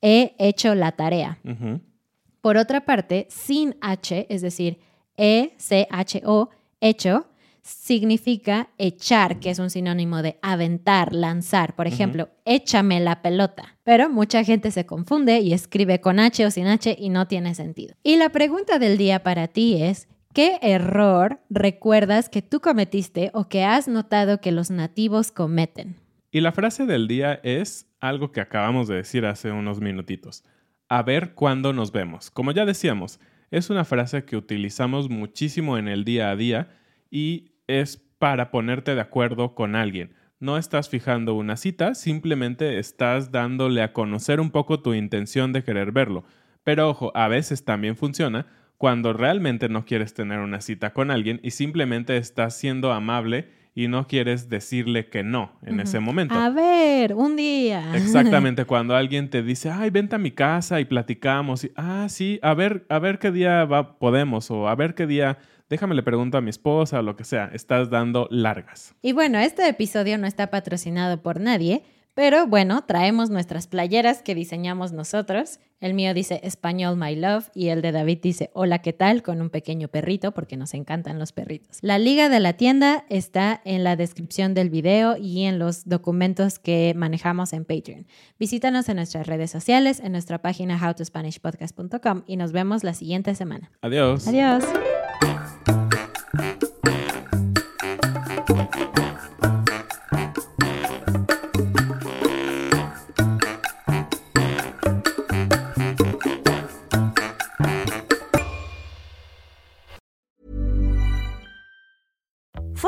he 0.03 0.35
hecho 0.37 0.75
la 0.75 0.91
tarea. 0.91 1.39
Por 2.41 2.57
otra 2.57 2.85
parte, 2.85 3.25
sin 3.29 3.75
H, 3.81 4.27
es 4.29 4.41
decir, 4.41 4.79
E-C-H-O, 5.15 6.49
hecho, 6.81 7.27
significa 7.61 8.69
echar, 8.77 9.39
que 9.39 9.49
es 9.49 9.59
un 9.59 9.69
sinónimo 9.69 10.21
de 10.21 10.37
aventar, 10.41 11.13
lanzar. 11.13 11.75
Por 11.75 11.87
ejemplo, 11.87 12.27
échame 12.43 12.99
la 12.99 13.21
pelota. 13.21 13.77
Pero 13.83 14.09
mucha 14.09 14.43
gente 14.43 14.71
se 14.71 14.85
confunde 14.85 15.39
y 15.39 15.53
escribe 15.53 16.01
con 16.01 16.19
H 16.19 16.45
o 16.45 16.51
sin 16.51 16.67
H 16.67 16.95
y 16.99 17.07
no 17.07 17.27
tiene 17.27 17.55
sentido. 17.55 17.95
Y 18.03 18.17
la 18.17 18.29
pregunta 18.29 18.79
del 18.79 18.97
día 18.97 19.23
para 19.23 19.47
ti 19.47 19.81
es, 19.81 20.09
¿qué 20.33 20.59
error 20.61 21.39
recuerdas 21.49 22.27
que 22.27 22.41
tú 22.41 22.59
cometiste 22.59 23.31
o 23.33 23.47
que 23.47 23.63
has 23.63 23.87
notado 23.87 24.41
que 24.41 24.51
los 24.51 24.69
nativos 24.69 25.31
cometen? 25.31 26.02
Y 26.33 26.41
la 26.41 26.51
frase 26.51 26.87
del 26.87 27.07
día 27.07 27.39
es 27.43 27.87
algo 28.01 28.31
que 28.31 28.41
acabamos 28.41 28.87
de 28.87 28.95
decir 28.95 29.27
hace 29.27 29.51
unos 29.51 29.79
minutitos 29.79 30.43
a 30.89 31.03
ver 31.03 31.35
cuándo 31.35 31.73
nos 31.73 31.91
vemos. 31.91 32.31
Como 32.31 32.51
ya 32.51 32.65
decíamos, 32.65 33.19
es 33.51 33.69
una 33.69 33.85
frase 33.85 34.25
que 34.25 34.35
utilizamos 34.35 35.11
muchísimo 35.11 35.77
en 35.77 35.87
el 35.87 36.03
día 36.03 36.31
a 36.31 36.35
día 36.35 36.69
y 37.11 37.51
es 37.67 37.97
para 38.17 38.49
ponerte 38.49 38.95
de 38.95 39.01
acuerdo 39.01 39.53
con 39.53 39.75
alguien. 39.75 40.15
No 40.39 40.57
estás 40.57 40.89
fijando 40.89 41.35
una 41.35 41.55
cita, 41.55 41.93
simplemente 41.93 42.79
estás 42.79 43.31
dándole 43.31 43.83
a 43.83 43.93
conocer 43.93 44.39
un 44.39 44.49
poco 44.49 44.81
tu 44.81 44.95
intención 44.95 45.53
de 45.53 45.63
querer 45.63 45.91
verlo. 45.91 46.25
Pero 46.63 46.89
ojo, 46.89 47.11
a 47.13 47.27
veces 47.27 47.63
también 47.63 47.95
funciona 47.95 48.47
cuando 48.79 49.13
realmente 49.13 49.69
no 49.69 49.85
quieres 49.85 50.15
tener 50.15 50.39
una 50.39 50.61
cita 50.61 50.93
con 50.93 51.11
alguien 51.11 51.39
y 51.43 51.51
simplemente 51.51 52.17
estás 52.17 52.57
siendo 52.57 52.91
amable 52.91 53.49
y 53.75 53.87
no 53.87 54.07
quieres 54.07 54.49
decirle 54.49 55.07
que 55.09 55.23
no 55.23 55.51
en 55.63 55.79
ese 55.79 55.99
momento. 55.99 56.35
A 56.35 56.49
ver, 56.49 57.13
un 57.13 57.35
día. 57.35 57.83
Exactamente, 57.95 58.65
cuando 58.65 58.95
alguien 58.95 59.29
te 59.29 59.41
dice, 59.41 59.71
ay, 59.71 59.89
vente 59.89 60.15
a 60.15 60.19
mi 60.19 60.31
casa 60.31 60.79
y 60.79 60.85
platicamos, 60.85 61.63
y, 61.63 61.71
ah, 61.75 62.07
sí, 62.09 62.39
a 62.43 62.53
ver, 62.53 62.85
a 62.89 62.99
ver 62.99 63.19
qué 63.19 63.31
día 63.31 63.65
va, 63.65 63.97
podemos, 63.97 64.51
o 64.51 64.67
a 64.67 64.75
ver 64.75 64.93
qué 64.93 65.07
día, 65.07 65.39
déjame 65.69 65.95
le 65.95 66.03
pregunto 66.03 66.37
a 66.37 66.41
mi 66.41 66.49
esposa, 66.49 66.99
o 66.99 67.01
lo 67.01 67.15
que 67.15 67.23
sea, 67.23 67.49
estás 67.53 67.89
dando 67.89 68.27
largas. 68.29 68.95
Y 69.01 69.13
bueno, 69.13 69.39
este 69.39 69.67
episodio 69.67 70.17
no 70.17 70.27
está 70.27 70.51
patrocinado 70.51 71.21
por 71.21 71.39
nadie, 71.39 71.83
pero 72.13 72.47
bueno, 72.47 72.83
traemos 72.85 73.29
nuestras 73.29 73.67
playeras 73.67 74.21
que 74.21 74.35
diseñamos 74.35 74.91
nosotros. 74.91 75.59
El 75.79 75.93
mío 75.95 76.13
dice 76.13 76.39
Español 76.43 76.95
My 76.95 77.15
Love 77.15 77.49
y 77.53 77.69
el 77.69 77.81
de 77.81 77.91
David 77.91 78.19
dice 78.21 78.49
Hola, 78.53 78.79
¿qué 78.79 78.93
tal? 78.93 79.23
con 79.23 79.41
un 79.41 79.49
pequeño 79.49 79.87
perrito 79.87 80.31
porque 80.31 80.55
nos 80.55 80.73
encantan 80.73 81.19
los 81.19 81.33
perritos. 81.33 81.79
La 81.81 81.97
liga 81.97 82.29
de 82.29 82.39
la 82.39 82.53
tienda 82.53 83.05
está 83.09 83.61
en 83.65 83.83
la 83.83 83.95
descripción 83.95 84.53
del 84.53 84.69
video 84.69 85.17
y 85.17 85.43
en 85.43 85.59
los 85.59 85.89
documentos 85.89 86.59
que 86.59 86.93
manejamos 86.95 87.51
en 87.51 87.65
Patreon. 87.65 88.05
Visítanos 88.39 88.87
en 88.89 88.97
nuestras 88.97 89.27
redes 89.27 89.51
sociales, 89.51 89.99
en 89.99 90.11
nuestra 90.11 90.41
página 90.41 90.77
howtospanishpodcast.com 90.77 92.23
y 92.27 92.37
nos 92.37 92.51
vemos 92.51 92.83
la 92.83 92.93
siguiente 92.93 93.35
semana. 93.35 93.71
Adiós. 93.81 94.27
Adiós. 94.27 94.63